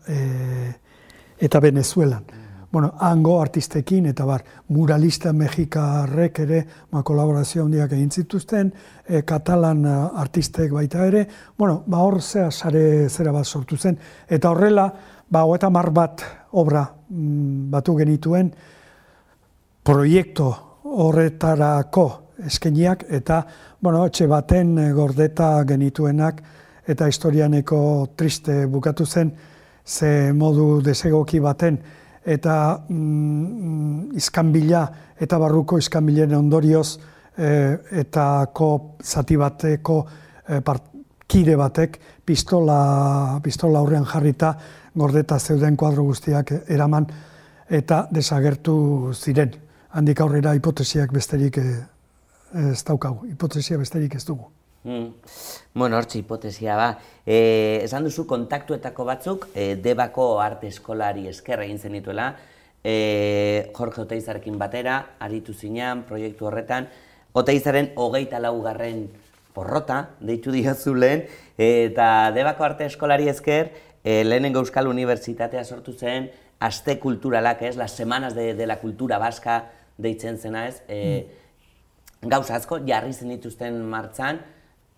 e, 0.10 0.22
eta 1.38 1.60
Venezuelan 1.62 2.41
bueno, 2.72 2.94
hango 3.00 3.42
artistekin, 3.42 4.06
eta 4.06 4.26
bar, 4.26 4.44
muralista 4.72 5.34
mexikarrek 5.36 6.40
ere, 6.46 6.62
ma, 6.92 7.04
kolaborazio 7.04 7.66
handiak 7.66 7.92
egin 7.98 8.12
zituzten, 8.12 8.72
e, 9.06 9.22
katalan 9.28 9.84
artistek 9.86 10.72
baita 10.72 11.04
ere, 11.06 11.26
bueno, 11.58 11.84
ba, 11.86 12.00
hor 12.00 12.22
zera 12.22 12.52
sare 12.52 13.10
zera 13.10 13.36
bat 13.36 13.46
sortu 13.46 13.78
zen, 13.78 14.00
eta 14.30 14.52
horrela, 14.52 14.88
ba, 15.30 15.44
hoeta 15.44 15.70
mar 15.70 15.92
bat 15.92 16.24
obra 16.54 16.86
mm, 16.88 17.70
batu 17.76 17.98
genituen, 18.00 18.54
proiektu 19.84 20.48
horretarako 20.84 22.08
eskeniak, 22.48 23.06
eta, 23.12 23.44
bueno, 23.82 24.06
etxe 24.08 24.28
baten 24.32 24.78
gordeta 24.96 25.58
genituenak, 25.68 26.42
eta 26.88 27.08
historianeko 27.08 27.82
triste 28.16 28.66
bukatu 28.66 29.06
zen, 29.06 29.36
ze 29.86 30.32
modu 30.34 30.80
desegoki 30.86 31.40
baten, 31.40 31.80
eta 32.26 32.56
mm, 32.90 34.16
izkanbila 34.18 34.86
eta 35.20 35.40
barruko 35.40 35.78
izkanbilen 35.82 36.36
ondorioz 36.36 37.00
e, 37.38 37.78
eta 38.04 38.48
ko 38.54 38.98
zati 39.02 39.38
bateko 39.38 39.98
e, 40.48 40.62
kide 41.28 41.56
batek 41.56 42.00
pistola, 42.26 43.40
pistola 43.44 43.80
aurrean 43.80 44.06
jarrita 44.06 44.54
gordeta 44.96 45.40
zeuden 45.40 45.78
kuadro 45.78 46.04
guztiak 46.04 46.52
eraman 46.68 47.08
eta 47.70 48.08
desagertu 48.12 49.14
ziren. 49.14 49.54
Handik 49.92 50.22
aurrera 50.22 50.54
hipotesiak 50.56 51.12
besterik 51.12 51.58
e, 51.58 51.68
ez 52.72 52.84
daukagu, 52.84 53.26
hipotesia 53.32 53.78
besterik 53.80 54.16
ez 54.16 54.26
dugu. 54.28 54.50
Mm. 54.84 55.14
Bueno, 55.74 55.98
hortxe 55.98 56.20
hipotesia 56.20 56.76
ba. 56.76 56.90
E, 57.26 57.82
esan 57.84 58.04
duzu 58.08 58.26
kontaktuetako 58.28 59.06
batzuk, 59.06 59.48
e, 59.54 59.76
debako 59.76 60.40
arte 60.42 60.72
eskolari 60.72 61.28
eskerra 61.30 61.68
egin 61.68 61.80
zenituela, 61.80 62.36
e, 62.84 63.72
Jorge 63.78 64.02
Oteizarekin 64.02 64.58
batera, 64.58 65.18
aritu 65.20 65.54
zinean, 65.54 66.04
proiektu 66.10 66.50
horretan, 66.50 66.90
Oteizaren 67.32 67.94
hogeita 67.96 68.42
laugarren 68.44 69.06
porrota, 69.56 70.10
deitu 70.20 70.52
diozu 70.52 70.96
lehen, 70.98 71.22
eta 71.56 72.32
debako 72.36 72.66
arte 72.66 72.88
eskolari 72.90 73.30
esker, 73.32 73.70
e, 74.04 74.24
lehenengo 74.26 74.60
Euskal 74.60 74.90
Unibertsitatea 74.92 75.64
sortu 75.64 75.94
zen, 75.94 76.30
aste 76.60 76.98
kulturalak, 77.00 77.62
ez, 77.64 77.78
las 77.78 77.96
semanas 77.96 78.36
de, 78.36 78.54
de 78.54 78.68
la 78.68 78.80
cultura 78.82 79.18
baska 79.20 79.62
deitzen 79.98 80.38
zena, 80.38 80.68
ez, 80.68 80.82
e, 80.90 81.00
mm. 82.20 82.34
gauza 82.34 82.58
asko 82.58 82.82
jarri 82.88 83.14
zen 83.14 83.32
dituzten 83.32 83.80
martzan, 83.86 84.42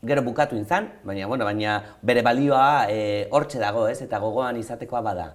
gero 0.05 0.23
bukatu 0.23 0.57
izan, 0.59 0.89
baina, 1.05 1.27
bueno, 1.27 1.45
baina 1.45 1.77
bere 2.01 2.21
balioa 2.21 2.87
e, 2.91 3.27
hortxe 3.31 3.59
dago, 3.59 3.87
ez, 3.87 4.01
eta 4.03 4.19
gogoan 4.19 4.57
izatekoa 4.59 5.01
bada. 5.01 5.29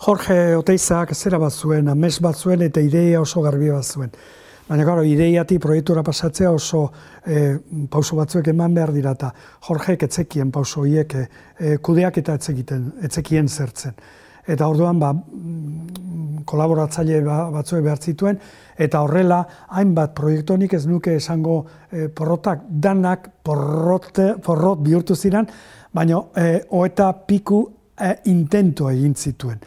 Jorge 0.00 0.54
Oteizak 0.56 1.12
zera 1.14 1.38
bat 1.38 1.52
zuen, 1.52 1.88
amez 1.92 2.18
bat 2.24 2.36
zuen 2.36 2.62
eta 2.64 2.80
ideia 2.80 3.20
oso 3.20 3.42
garbi 3.44 3.68
bat 3.68 3.84
zuen. 3.84 4.14
Baina, 4.70 4.84
gara, 4.86 5.02
ideiati 5.02 5.58
proiektura 5.58 6.04
pasatzea 6.06 6.52
oso 6.54 6.84
e, 7.26 7.58
pauso 7.90 8.16
batzuek 8.16 8.52
eman 8.52 8.74
behar 8.74 8.94
dira 8.94 9.16
eta 9.18 9.32
Jorge 9.66 9.96
etzekien 10.06 10.52
pauso 10.54 10.86
hiek 10.86 11.16
e, 11.18 11.26
kudeak 11.82 12.22
eta 12.22 12.38
etzekiten, 12.38 12.86
etzekien 13.02 13.48
zertzen. 13.48 13.98
Eta 14.50 14.66
orduan, 14.66 14.98
ba, 14.98 15.12
kolaboratzaile 16.50 17.20
ba, 17.24 17.42
batzue 17.54 17.80
behar 17.84 18.00
zituen, 18.02 18.38
eta 18.80 19.02
horrela, 19.04 19.42
hainbat 19.76 20.14
proiektonik 20.16 20.74
ez 20.74 20.86
nuke 20.90 21.14
esango 21.20 21.60
e, 21.90 22.08
porrotak 22.08 22.64
danak 22.86 23.28
porrote, 23.44 24.32
porrot 24.42 24.82
bihurtu 24.86 25.16
ziren, 25.16 25.46
baina 25.94 26.22
e, 26.34 26.48
oeta 26.78 27.12
piku 27.28 27.62
e, 27.94 28.16
intento 28.32 28.90
egin 28.90 29.14
zituen. 29.14 29.62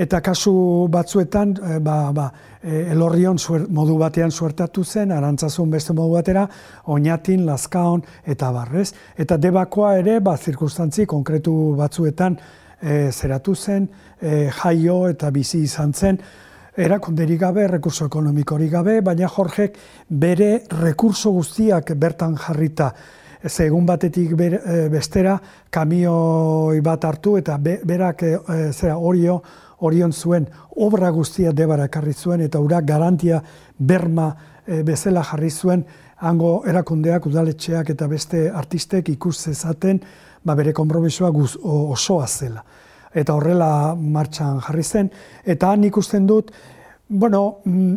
Eta 0.00 0.20
kasu 0.22 0.52
batzuetan, 0.92 1.56
e, 1.56 1.80
ba, 1.82 1.96
ba, 2.14 2.28
e, 2.62 2.84
elorrion 2.94 3.40
modu 3.74 3.98
batean 4.00 4.30
suertatu 4.30 4.84
zen, 4.84 5.10
arantzazun 5.12 5.70
beste 5.72 5.96
modu 5.96 6.14
batera, 6.14 6.46
oinatin, 6.94 7.42
laskaon, 7.48 8.04
eta 8.24 8.52
barrez. 8.54 8.92
Eta 9.18 9.36
debakoa 9.40 9.96
ere, 9.98 10.20
ba, 10.24 10.36
zirkustantzi 10.38 11.08
konkretu 11.10 11.56
batzuetan 11.80 12.38
e, 12.82 13.10
zeratu 13.12 13.54
zen, 13.54 13.88
e, 14.20 14.50
jaio 14.62 15.06
eta 15.08 15.30
bizi 15.30 15.62
izan 15.64 15.92
zen, 15.92 16.20
erakunderik 16.76 17.40
gabe, 17.40 17.66
rekurso 17.68 18.06
ekonomikorik 18.06 18.70
gabe, 18.72 19.00
baina 19.00 19.28
Jorgek 19.28 19.78
bere 20.08 20.62
rekurso 20.80 21.32
guztiak 21.34 21.92
bertan 21.96 22.36
jarrita, 22.36 22.92
ez 23.42 23.54
egun 23.64 23.86
batetik 23.86 24.32
e, 24.36 24.88
bestera, 24.92 25.38
kamioi 25.70 26.80
bat 26.84 27.04
hartu 27.04 27.36
eta 27.38 27.58
berak 27.58 28.22
e, 28.22 28.36
zera 28.72 28.98
orio, 28.98 29.40
orion 29.80 30.12
zuen 30.12 30.46
obra 30.76 31.10
guztia 31.10 31.52
debara 31.52 31.86
ekarri 31.88 32.12
zuen 32.12 32.40
eta 32.44 32.60
ura 32.60 32.80
garantia 32.80 33.40
berma 33.78 34.30
e, 34.66 34.82
bezala 34.82 35.22
jarri 35.24 35.50
zuen 35.50 35.84
hango 36.20 36.62
erakundeak, 36.68 37.26
udaletxeak 37.26 37.90
eta 37.94 38.08
beste 38.08 38.50
artistek 38.50 39.08
ikus 39.08 39.38
zezaten 39.40 40.00
ba, 40.44 40.54
bere 40.54 40.72
konpromisoa 40.72 41.32
osoa 41.64 42.26
zela 42.26 42.64
eta 43.14 43.34
horrela 43.34 43.94
martxan 43.96 44.60
jarri 44.62 44.84
zen. 44.84 45.10
Eta 45.44 45.72
han 45.72 45.84
ikusten 45.84 46.26
dut, 46.26 46.52
bueno, 47.08 47.60
mm, 47.64 47.94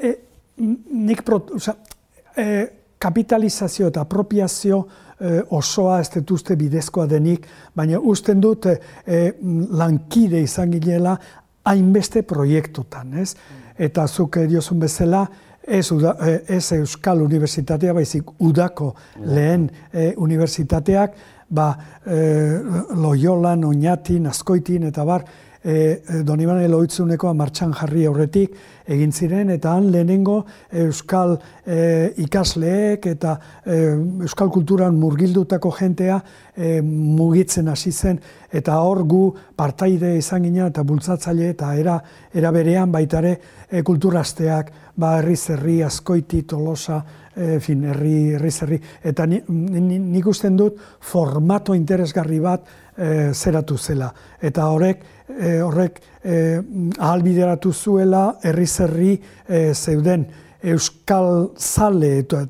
e, 0.00 0.14
nik 1.04 1.22
pro, 1.24 1.42
oza, 1.56 1.74
e, 2.36 2.46
kapitalizazio 2.98 3.90
eta 3.92 4.06
apropiazio 4.06 4.80
e, 5.20 5.42
osoa 5.50 6.00
ez 6.00 6.08
detuzte 6.14 6.56
bidezkoa 6.56 7.06
denik, 7.10 7.46
baina 7.76 8.00
usten 8.00 8.40
dut 8.40 8.66
e, 8.66 8.78
e, 9.06 9.20
lankide 9.78 10.40
izan 10.42 10.72
gilela 10.72 11.18
hainbeste 11.68 12.22
proiektutan, 12.24 13.18
ez? 13.20 13.34
Eta 13.78 14.06
zuk 14.08 14.40
diozun 14.48 14.80
bezala, 14.80 15.26
ez, 15.68 15.90
uda, 15.92 16.14
e, 16.20 16.38
ez 16.56 16.72
Euskal 16.72 17.22
Unibertsitatea, 17.22 17.94
baizik 17.94 18.30
udako 18.40 18.94
lehen 19.24 19.68
e, 19.92 20.12
unibertsitateak, 20.16 21.18
ba, 21.48 21.68
e, 22.04 22.18
loiolan, 22.96 23.64
oinatin, 23.68 24.26
askoitin, 24.30 24.88
eta 24.90 25.04
bar, 25.08 25.24
e, 25.64 25.74
e 25.74 26.22
Donibane 26.24 26.68
loitzuneko 26.68 27.32
martxan 27.34 27.72
jarri 27.76 28.06
aurretik 28.06 28.54
egin 28.88 29.12
ziren, 29.12 29.50
eta 29.52 29.74
han 29.76 29.90
lehenengo 29.92 30.38
euskal 30.84 31.36
e, 31.66 32.14
ikasleek 32.24 33.06
eta 33.10 33.34
e, 33.64 33.78
euskal 34.24 34.50
kulturan 34.54 34.96
murgildutako 34.96 35.72
jentea 35.78 36.18
e, 36.56 36.80
mugitzen 36.82 37.68
hasi 37.68 37.92
zen, 37.92 38.20
eta 38.52 38.78
hor 38.80 39.04
gu 39.04 39.22
partaide 39.56 40.14
izan 40.16 40.46
ginen 40.46 40.70
eta 40.70 40.84
bultzatzaile 40.88 41.52
eta 41.52 41.74
era, 41.76 41.98
era 42.32 42.52
berean 42.54 42.92
baitare 42.92 43.36
e, 43.68 43.82
kulturazteak, 43.82 44.72
ba, 44.98 45.18
herri 45.20 45.36
zerri, 45.36 45.78
askoiti, 45.84 46.42
tolosa, 46.48 47.02
e, 47.36 47.58
fin, 47.62 47.84
herri, 47.92 48.34
herri 48.34 48.50
zerri, 48.50 48.80
eta 49.04 49.26
nik 49.28 49.48
ni, 49.48 50.22
usten 50.28 50.56
dut 50.58 50.80
formato 51.00 51.76
interesgarri 51.76 52.40
bat 52.42 52.66
e, 52.98 53.32
zeratu 53.32 53.78
zela. 53.78 54.10
Eta 54.42 54.66
horrek, 54.72 55.04
e, 55.38 55.60
horrek 55.62 56.00
e, 56.22 56.34
ahalbideratu 56.98 57.72
zuela 57.72 58.26
herri 58.42 58.66
zerri 58.66 59.14
e, 59.46 59.72
zeuden 59.74 60.26
euskal 60.58 61.52
zale 61.56 62.18
eta, 62.24 62.42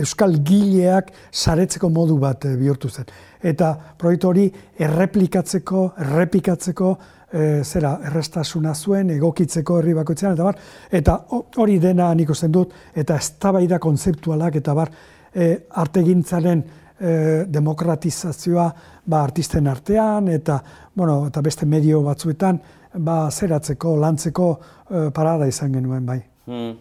euskal 0.00 0.38
gileak 0.44 1.12
saretzeko 1.30 1.90
modu 1.92 2.16
bat 2.18 2.48
e, 2.48 2.56
bihurtu 2.56 2.88
zen. 2.88 3.08
Eta 3.42 3.74
proiektu 3.98 4.28
hori 4.32 4.50
erreplikatzeko, 4.80 5.90
errepikatzeko, 6.06 6.94
e, 7.32 7.62
zera 7.64 7.94
errestasuna 8.10 8.74
zuen 8.74 9.10
egokitzeko 9.16 9.78
herri 9.80 9.94
bakoitzean 9.98 10.34
eta 10.34 10.46
bar 10.46 10.58
eta 11.00 11.16
hori 11.62 11.78
dena 11.82 12.12
nik 12.14 12.32
dut 12.48 12.72
eta 12.94 13.16
eztabaida 13.16 13.78
kontzeptualak 13.78 14.56
eta 14.56 14.74
bar 14.74 14.90
e, 15.34 15.56
artegintzaren 15.70 16.64
e, 17.00 17.44
demokratizazioa 17.48 18.66
ba 19.06 19.22
artisten 19.24 19.66
artean 19.66 20.28
eta 20.28 20.60
bueno 20.94 21.26
eta 21.26 21.40
beste 21.40 21.66
medio 21.66 22.02
batzuetan 22.02 22.60
ba 22.94 23.30
zeratzeko 23.30 23.96
lantzeko 23.96 24.50
e, 24.90 25.10
parada 25.10 25.48
izan 25.48 25.72
genuen 25.72 26.06
bai. 26.06 26.20
Hmm. 26.46 26.76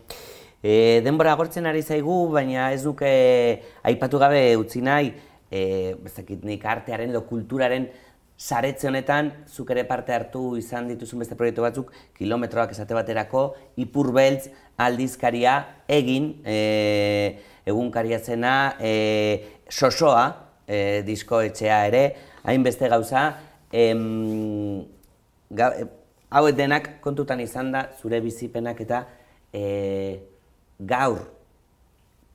E, 0.61 0.99
denbora 1.05 1.31
agortzen 1.33 1.65
ari 1.69 1.81
zaigu, 1.81 2.27
baina 2.33 2.71
ez 2.75 2.83
duke 2.83 3.09
aipatu 3.87 4.19
gabe 4.19 4.41
utzi 4.59 4.81
nahi, 4.83 5.13
e, 5.51 5.95
nik 6.43 6.65
artearen 6.65 7.13
edo 7.13 7.23
kulturaren 7.29 7.87
saretze 8.39 8.87
honetan, 8.87 9.33
zuk 9.51 9.71
ere 9.71 9.83
parte 9.87 10.13
hartu 10.15 10.55
izan 10.59 10.87
dituzun 10.87 11.19
beste 11.23 11.35
proiektu 11.35 11.63
batzuk, 11.63 11.93
kilometroak 12.15 12.71
esate 12.71 12.95
baterako, 12.95 13.49
ipur 13.83 14.13
beltz 14.15 14.49
aldizkaria 14.79 15.55
egin, 15.91 16.29
e, 16.47 17.39
egunkaria 17.67 18.19
zena, 18.19 18.75
e, 18.79 19.58
sosoa, 19.69 20.25
e, 20.67 21.01
disko 21.07 21.41
etxea 21.45 21.79
ere, 21.87 22.03
hainbeste 22.43 22.89
gauza, 22.89 23.23
em, 23.71 24.83
ga, 25.49 25.71
e, 25.77 25.87
hauek 26.29 26.57
denak 26.57 26.89
kontutan 27.01 27.41
izan 27.41 27.71
da 27.73 27.87
zure 28.01 28.21
bizipenak 28.21 28.81
eta 28.85 29.03
e, 29.53 29.63
gaur 30.79 31.25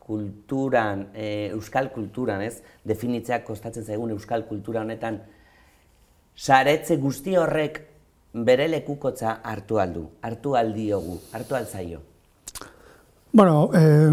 kulturan, 0.05 1.09
e, 1.15 1.49
euskal 1.55 1.91
kulturan, 1.93 2.43
ez? 2.45 2.61
Definitzeak 2.85 3.47
kostatzen 3.47 3.87
zaigun 3.87 4.13
euskal 4.13 4.45
kultura 4.49 4.83
honetan, 4.85 5.23
saretze 6.37 6.99
guzti 7.01 7.37
horrek 7.41 7.81
bere 8.35 8.67
lekukotza 8.69 9.39
hartu 9.47 9.79
aldu, 9.79 10.09
hartu 10.23 10.57
aldiogu, 10.59 11.21
hartu 11.33 11.55
altzaio. 11.55 12.01
Bueno, 13.33 13.71
eh, 13.75 14.11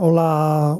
hola, 0.00 0.78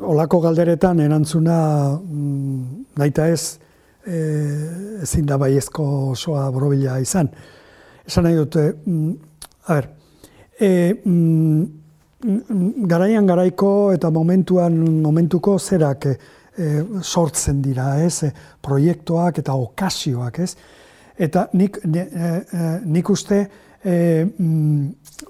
olako 0.00 0.40
galderetan 0.40 1.00
erantzuna 1.00 1.58
mm, 1.98 2.84
naita 2.98 3.28
ez 3.28 3.58
eh, 4.06 5.02
ezin 5.02 5.26
da 5.26 5.38
baiezko 5.38 5.84
osoa 6.12 6.48
borobila 6.52 6.98
izan. 7.00 7.28
Esan 8.06 8.24
nahi 8.24 8.36
dute, 8.36 8.64
mm, 8.84 9.12
a 9.66 9.74
ber, 9.74 9.88
eh, 10.60 10.94
mm, 11.04 11.78
garaian 12.90 13.26
garaiko 13.26 13.92
eta 13.94 14.10
momentuan 14.10 14.74
momentuko 15.02 15.58
zerak 15.58 16.06
e, 16.08 16.16
sortzen 17.02 17.60
dira, 17.62 17.92
ez? 18.02 18.24
E, 18.26 18.32
proiektuak 18.60 19.38
eta 19.38 19.54
okasioak, 19.54 20.40
ez? 20.42 20.56
Eta 21.18 21.46
nik, 21.54 21.78
nik 21.86 23.10
uste 23.10 23.38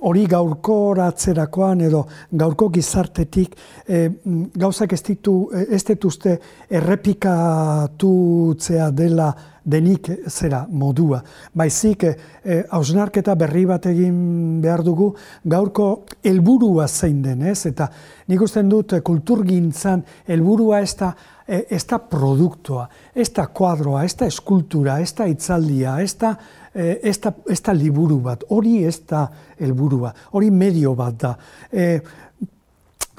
hori 0.08 0.24
gaurko 0.28 0.94
ratzerakoan 0.96 1.80
edo 1.84 2.06
gaurko 2.32 2.68
gizartetik 2.72 3.54
e, 3.86 4.08
gauzak 4.56 4.92
ez 4.92 5.02
ditu, 5.04 5.50
ez 5.52 5.84
dituzte 5.84 6.40
errepikatutzea 6.70 8.90
dela 8.90 9.34
denik 9.68 10.08
zera 10.32 10.62
modua. 10.70 11.20
Baizik, 11.52 12.04
e, 12.04 12.14
hausnarketa 12.72 13.34
berri 13.36 13.66
bat 13.68 13.86
egin 13.90 14.60
behar 14.62 14.82
dugu, 14.84 15.14
gaurko 15.44 16.04
helburua 16.24 16.88
zein 16.88 17.22
den, 17.22 17.42
ez? 17.42 17.66
Eta 17.66 17.90
nik 18.28 18.40
dut 18.70 18.92
kulturgintzan 19.04 20.04
helburua 20.26 20.80
ez 20.80 20.94
da, 20.96 21.14
ez 21.48 21.84
da 21.88 21.98
produktua, 21.98 22.84
ez 23.14 23.30
da 23.32 23.46
kuadroa, 23.46 24.04
ez 24.04 24.14
da 24.20 24.26
eskultura, 24.28 24.98
ez 25.00 25.14
da 25.16 25.26
itzaldia, 25.30 25.96
ez 26.04 26.12
da, 26.20 26.34
ez 26.74 27.16
da, 27.24 27.32
ez 27.48 27.60
da 27.64 27.72
liburu 27.72 28.18
bat, 28.24 28.44
hori 28.52 28.82
ez 28.84 28.98
da 29.08 29.24
helburua, 29.56 30.12
hori 30.36 30.50
medio 30.52 30.92
bat 30.98 31.16
da. 31.22 31.32
E, 31.72 31.86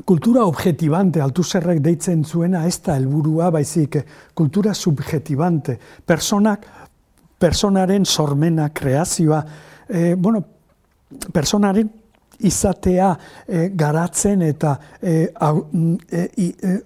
kultura 0.06 0.46
objetibante, 0.46 1.22
altu 1.22 1.44
zerrek 1.44 1.82
deitzen 1.84 2.24
zuena, 2.24 2.66
ez 2.70 2.78
da 2.86 2.96
helburua 3.00 3.50
baizik, 3.52 3.98
kultura 4.38 4.76
subjetibante, 4.78 5.80
personak, 6.06 6.68
personaren 7.40 8.06
sormena, 8.06 8.70
kreazioa, 8.76 9.42
e, 9.90 10.14
bueno, 10.16 10.44
personaren 11.34 11.90
izatea 12.40 13.10
e, 13.46 13.70
garatzen 13.76 14.42
eta 14.48 14.76
e, 15.02 15.28
e, 15.30 16.78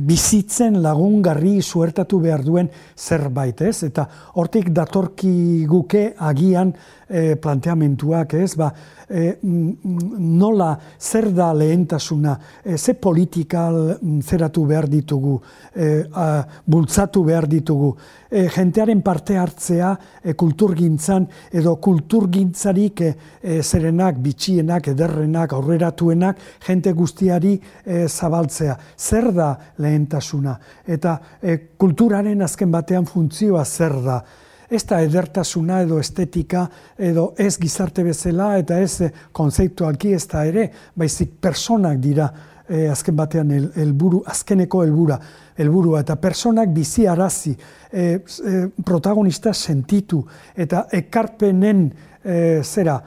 bizitzen 0.00 0.80
lagungarri 0.82 1.60
suertatu 1.62 2.18
behar 2.20 2.42
duen 2.44 2.70
zerbait, 2.96 3.60
ez? 3.60 3.82
Eta 3.86 4.06
hortik 4.40 4.70
datorki 4.74 5.64
guke 5.68 6.12
agian 6.18 6.72
e, 7.08 7.36
planteamentuak, 7.40 8.34
ez? 8.40 8.54
Ba, 8.58 8.70
e, 9.08 9.36
nola 9.42 10.70
zer 10.98 11.30
da 11.34 11.52
lehentasuna, 11.56 12.38
e, 12.62 12.76
ze 12.78 12.94
politikal 12.94 13.98
zeratu 14.22 14.66
behar 14.66 14.88
ditugu, 14.90 15.38
e, 15.74 16.04
bultzatu 16.64 17.24
behar 17.24 17.48
ditugu, 17.48 17.94
e, 18.34 18.48
jentearen 18.50 19.00
parte 19.06 19.36
hartzea 19.38 19.92
e, 20.22 20.34
kulturgintzan 20.34 21.26
edo 21.54 21.76
kulturgintzarik 21.82 23.02
e, 23.06 23.12
zerenak, 23.62 24.18
bitxienak, 24.24 24.90
ederrenak, 24.94 25.54
aurreratuenak, 25.54 26.40
jente 26.66 26.92
guztiari 26.92 27.54
zabaltzea. 28.08 28.76
Zer 28.98 29.30
da 29.34 29.50
lehentasuna? 29.78 30.56
Eta 30.86 31.18
kulturaren 31.78 32.42
azken 32.42 32.72
batean 32.74 33.06
funtzioa 33.06 33.64
zer 33.64 34.00
da? 34.04 34.22
ez 34.74 34.82
da 34.88 35.00
edertasuna 35.04 35.82
edo 35.84 35.98
estetika 36.00 36.64
edo 36.96 37.28
ez 37.38 37.52
gizarte 37.60 38.02
bezala 38.02 38.54
eta 38.58 38.78
ez 38.80 39.10
konzeptualki 39.36 40.14
ez 40.16 40.24
da 40.30 40.44
ere, 40.48 40.70
baizik 40.96 41.36
personak 41.44 42.00
dira 42.02 42.30
e, 42.68 42.88
azken 42.88 43.16
batean 43.16 43.50
helburu 43.76 44.22
azkeneko 44.26 44.82
helbura 44.84 45.18
helburua 45.58 46.00
eta 46.04 46.16
personak 46.16 46.68
bizi 46.74 47.06
arazi 47.06 47.54
e, 47.92 48.18
protagonista 48.84 49.52
sentitu 49.54 50.24
eta 50.56 50.86
ekarpenen 50.92 51.90
zera 52.64 53.02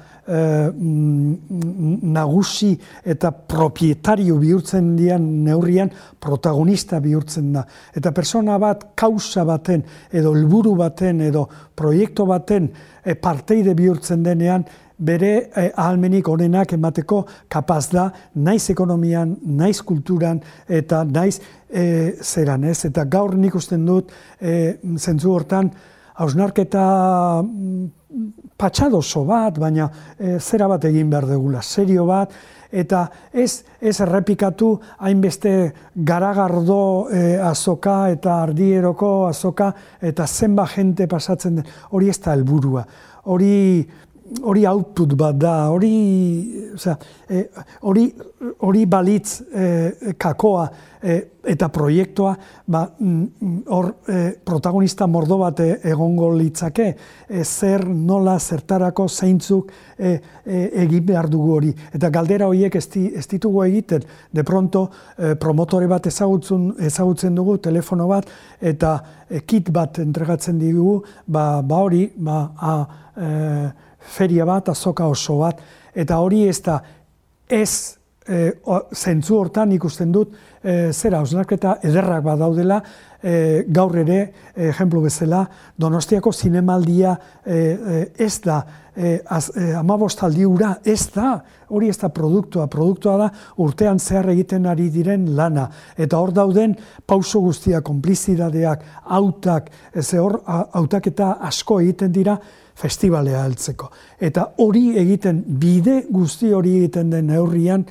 nagusi 2.17 2.80
eta 3.06 3.32
propietario 3.32 4.36
bihurtzen 4.38 4.96
dian 4.98 5.24
neurrian 5.46 5.89
protagonista 6.20 7.00
bihurtzen 7.00 7.54
da. 7.56 7.63
Eta 7.96 8.12
persona 8.12 8.58
bat 8.60 8.84
kausa 8.96 9.46
baten 9.48 9.84
edo 10.12 10.36
helburu 10.36 10.76
baten 10.76 11.22
edo 11.30 11.48
proiektu 11.76 12.26
baten 12.28 12.70
e, 13.04 13.15
parteide 13.15 13.74
bihurtzen 13.74 14.24
denean 14.24 14.65
bere 14.97 15.31
e, 15.55 15.67
ahalmenik 15.75 16.27
onenak 16.29 16.73
emateko 16.73 17.23
kapaz 17.49 17.88
da 17.91 18.07
naiz 18.36 18.69
ekonomian, 18.73 19.36
naiz 19.43 19.81
kulturan 19.81 20.41
eta 20.67 21.03
naiz 21.03 21.39
e, 21.69 22.15
zeran 22.21 22.63
ez. 22.63 22.79
Eta 22.86 23.05
gaur 23.05 23.36
nik 23.36 23.55
usten 23.55 23.86
dut 23.86 24.12
e, 24.39 24.77
zentzu 24.97 25.31
hortan 25.33 25.71
hausnarketa 26.17 26.83
mm, 27.43 27.88
patxadoso 28.57 29.23
bat, 29.27 29.57
baina 29.62 29.89
e, 30.17 30.38
zera 30.39 30.67
bat 30.67 30.86
egin 30.89 31.10
behar 31.12 31.27
degula, 31.29 31.62
serio 31.62 32.07
bat, 32.10 32.33
eta 32.71 33.05
ez, 33.31 33.63
ez 33.79 33.95
errepikatu 34.03 34.73
hainbeste 35.05 35.53
garagardo 35.95 37.07
e, 37.13 37.38
azoka 37.39 38.07
eta 38.12 38.41
ardieroko 38.43 39.12
azoka 39.27 39.71
eta 40.01 40.27
zenba 40.27 40.67
jente 40.73 41.07
pasatzen 41.07 41.62
den, 41.62 41.69
hori 41.91 42.10
ez 42.10 42.19
da 42.19 42.33
helburua. 42.33 42.83
Hori 43.27 43.86
hori 44.42 44.66
output 44.68 45.16
bat 45.18 45.38
da, 45.40 45.56
hori, 45.72 45.94
osea, 46.76 46.98
e, 47.30 47.48
hori, 47.88 48.08
hori 48.66 48.84
balitz 48.90 49.42
e, 49.48 50.13
kakoa 50.20 50.68
e, 51.02 51.16
eta 51.48 51.70
proiektua, 51.72 52.34
ba, 52.68 52.84
mm, 53.00 53.62
hor 53.72 53.90
e, 54.10 54.20
protagonista 54.44 55.08
mordo 55.08 55.38
bat 55.40 55.62
egongo 55.63 56.30
litzake, 56.36 56.90
zer 57.44 57.86
nola 57.88 58.38
zertarako 58.40 59.08
zeintzuk 59.08 59.72
egin 59.98 61.06
behar 61.08 61.30
dugu 61.32 61.56
hori. 61.56 61.72
Eta 61.96 62.12
galdera 62.13 62.50
horiek 62.52 62.76
ez, 62.76 62.86
ez 63.16 63.26
ditugu 63.32 63.63
egiten, 63.63 64.04
de 64.32 64.44
pronto 64.44 64.88
promotore 65.40 65.88
bat 65.88 66.12
ezagutzen, 66.12 66.74
ezagutzen 66.90 67.36
dugu, 67.36 67.58
telefono 67.63 68.10
bat, 68.12 68.28
eta 68.60 68.98
kit 69.48 69.72
bat 69.72 70.00
entregatzen 70.04 70.60
digu, 70.60 71.00
ba, 71.26 71.62
ba 71.63 71.84
hori, 71.88 72.10
ba, 72.18 72.42
a, 72.58 72.76
feria 74.08 74.46
bat, 74.46 74.70
azoka 74.70 75.08
oso 75.08 75.39
bat, 75.43 75.62
eta 75.96 76.20
hori 76.24 76.46
ez 76.48 76.60
da 76.65 76.82
ez 77.48 77.98
e, 78.28 78.52
zentzu 78.96 79.38
hortan 79.39 79.72
ikusten 79.76 80.12
dut 80.12 80.36
e, 80.62 80.91
zera 80.93 81.22
osnarketa 81.24 81.78
ederrak 81.88 82.26
bat 82.26 82.39
daudela, 82.39 82.82
e, 83.22 83.63
gaur 83.74 83.96
ere, 84.04 84.20
e, 84.54 84.67
ejemplo 84.70 85.02
bezala, 85.06 85.46
Donostiako 85.78 86.34
zinemaldia 86.34 87.15
e, 87.46 87.56
e, 87.56 88.02
ez 88.26 88.34
da, 88.43 88.60
e, 88.96 89.17
az, 89.26 89.50
e, 89.56 89.72
amabostaldi 89.80 90.46
ura 90.46 90.76
ez 90.86 91.08
da, 91.15 91.38
hori 91.70 91.89
ez 91.91 91.98
da 92.02 92.10
produktua, 92.13 92.67
produktua 92.72 93.17
da 93.24 93.32
urtean 93.63 94.00
zehar 94.00 94.30
egiten 94.34 94.67
ari 94.67 94.89
diren 94.91 95.30
lana. 95.36 95.67
Eta 95.98 96.20
hor 96.20 96.34
dauden 96.36 96.76
pauso 97.08 97.41
guztia, 97.43 97.82
konplizidadeak, 97.82 98.86
autak, 99.04 99.72
ez 99.93 100.10
hor, 100.20 100.41
autak 100.48 101.12
eta 101.13 101.38
asko 101.48 101.82
egiten 101.84 102.15
dira, 102.15 102.38
festivalea 102.78 103.44
heltzeko. 103.46 103.90
Eta 104.20 104.52
hori 104.63 104.92
egiten, 105.00 105.42
bide 105.60 106.04
guzti 106.10 106.52
hori 106.54 106.76
egiten 106.82 107.10
den 107.13 107.32
neurrian, 107.32 107.86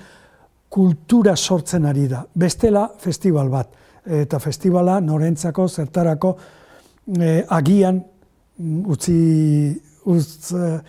kultura 0.77 1.37
sortzen 1.37 1.87
ari 1.87 2.07
da. 2.11 2.23
Bestela, 2.35 2.87
festival 3.01 3.51
bat. 3.51 3.73
Eta 4.07 4.39
festivala 4.43 5.01
norentzako, 5.03 5.67
zertarako, 5.69 6.37
eh, 7.19 7.43
agian, 7.49 8.03
mm, 8.59 8.85
utzi, 8.87 9.81
utz, 10.05 10.53
eh, 10.53 10.81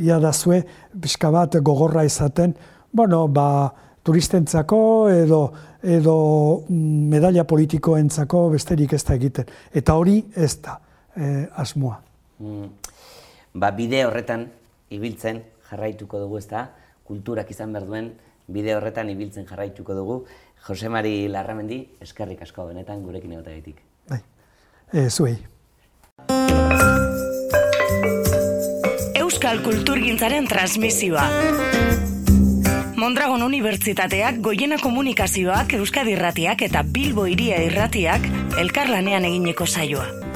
iadazue, 0.00 0.64
pixka 1.00 1.30
bat 1.30 1.56
gogorra 1.62 2.04
izaten, 2.04 2.54
bueno, 2.92 3.28
ba, 3.28 3.72
turistentzako 4.02 5.08
edo, 5.12 5.52
edo 5.82 6.64
mm, 6.68 7.08
medalla 7.08 7.44
politikoentzako 7.44 8.48
besterik 8.50 8.92
ez 8.92 9.04
da 9.04 9.14
egiten. 9.14 9.44
Eta 9.72 9.94
hori 9.94 10.24
ez 10.34 10.56
da 10.64 10.80
eh, 11.16 11.46
asmoa. 11.56 12.07
Mm. 12.38 12.70
Ba, 13.54 13.72
bide 13.76 14.04
horretan 14.06 14.48
ibiltzen 14.94 15.42
jarraituko 15.68 16.20
dugu, 16.22 16.38
ezta? 16.38 16.68
Kulturak 17.08 17.50
izan 17.50 17.72
behar 17.72 17.86
duen 17.88 18.12
bide 18.48 18.74
horretan 18.76 19.10
ibiltzen 19.12 19.46
jarraituko 19.48 19.94
dugu. 19.94 20.18
Jose 20.66 20.88
Mari 20.88 21.28
Larramendi, 21.28 21.82
eskerrik 22.04 22.42
asko 22.42 22.66
benetan 22.70 23.02
gurekin 23.04 23.32
egotagaitik. 23.36 23.80
Bai. 24.08 24.20
E, 24.92 25.08
zuei. 25.10 25.36
Euskal 29.20 29.62
Kulturgintzaren 29.62 30.48
transmisioa. 30.48 31.26
Mondragon 32.98 33.44
Unibertsitateak, 33.46 34.40
Goiena 34.42 34.80
Komunikazioak, 34.82 35.76
Euskadi 35.78 36.16
Irratiak 36.16 36.64
eta 36.66 36.82
Bilbo 36.82 37.28
Hiria 37.30 37.60
Irratiak 37.62 38.26
elkarlanean 38.58 39.28
egineko 39.28 39.68
saioa. 39.70 40.27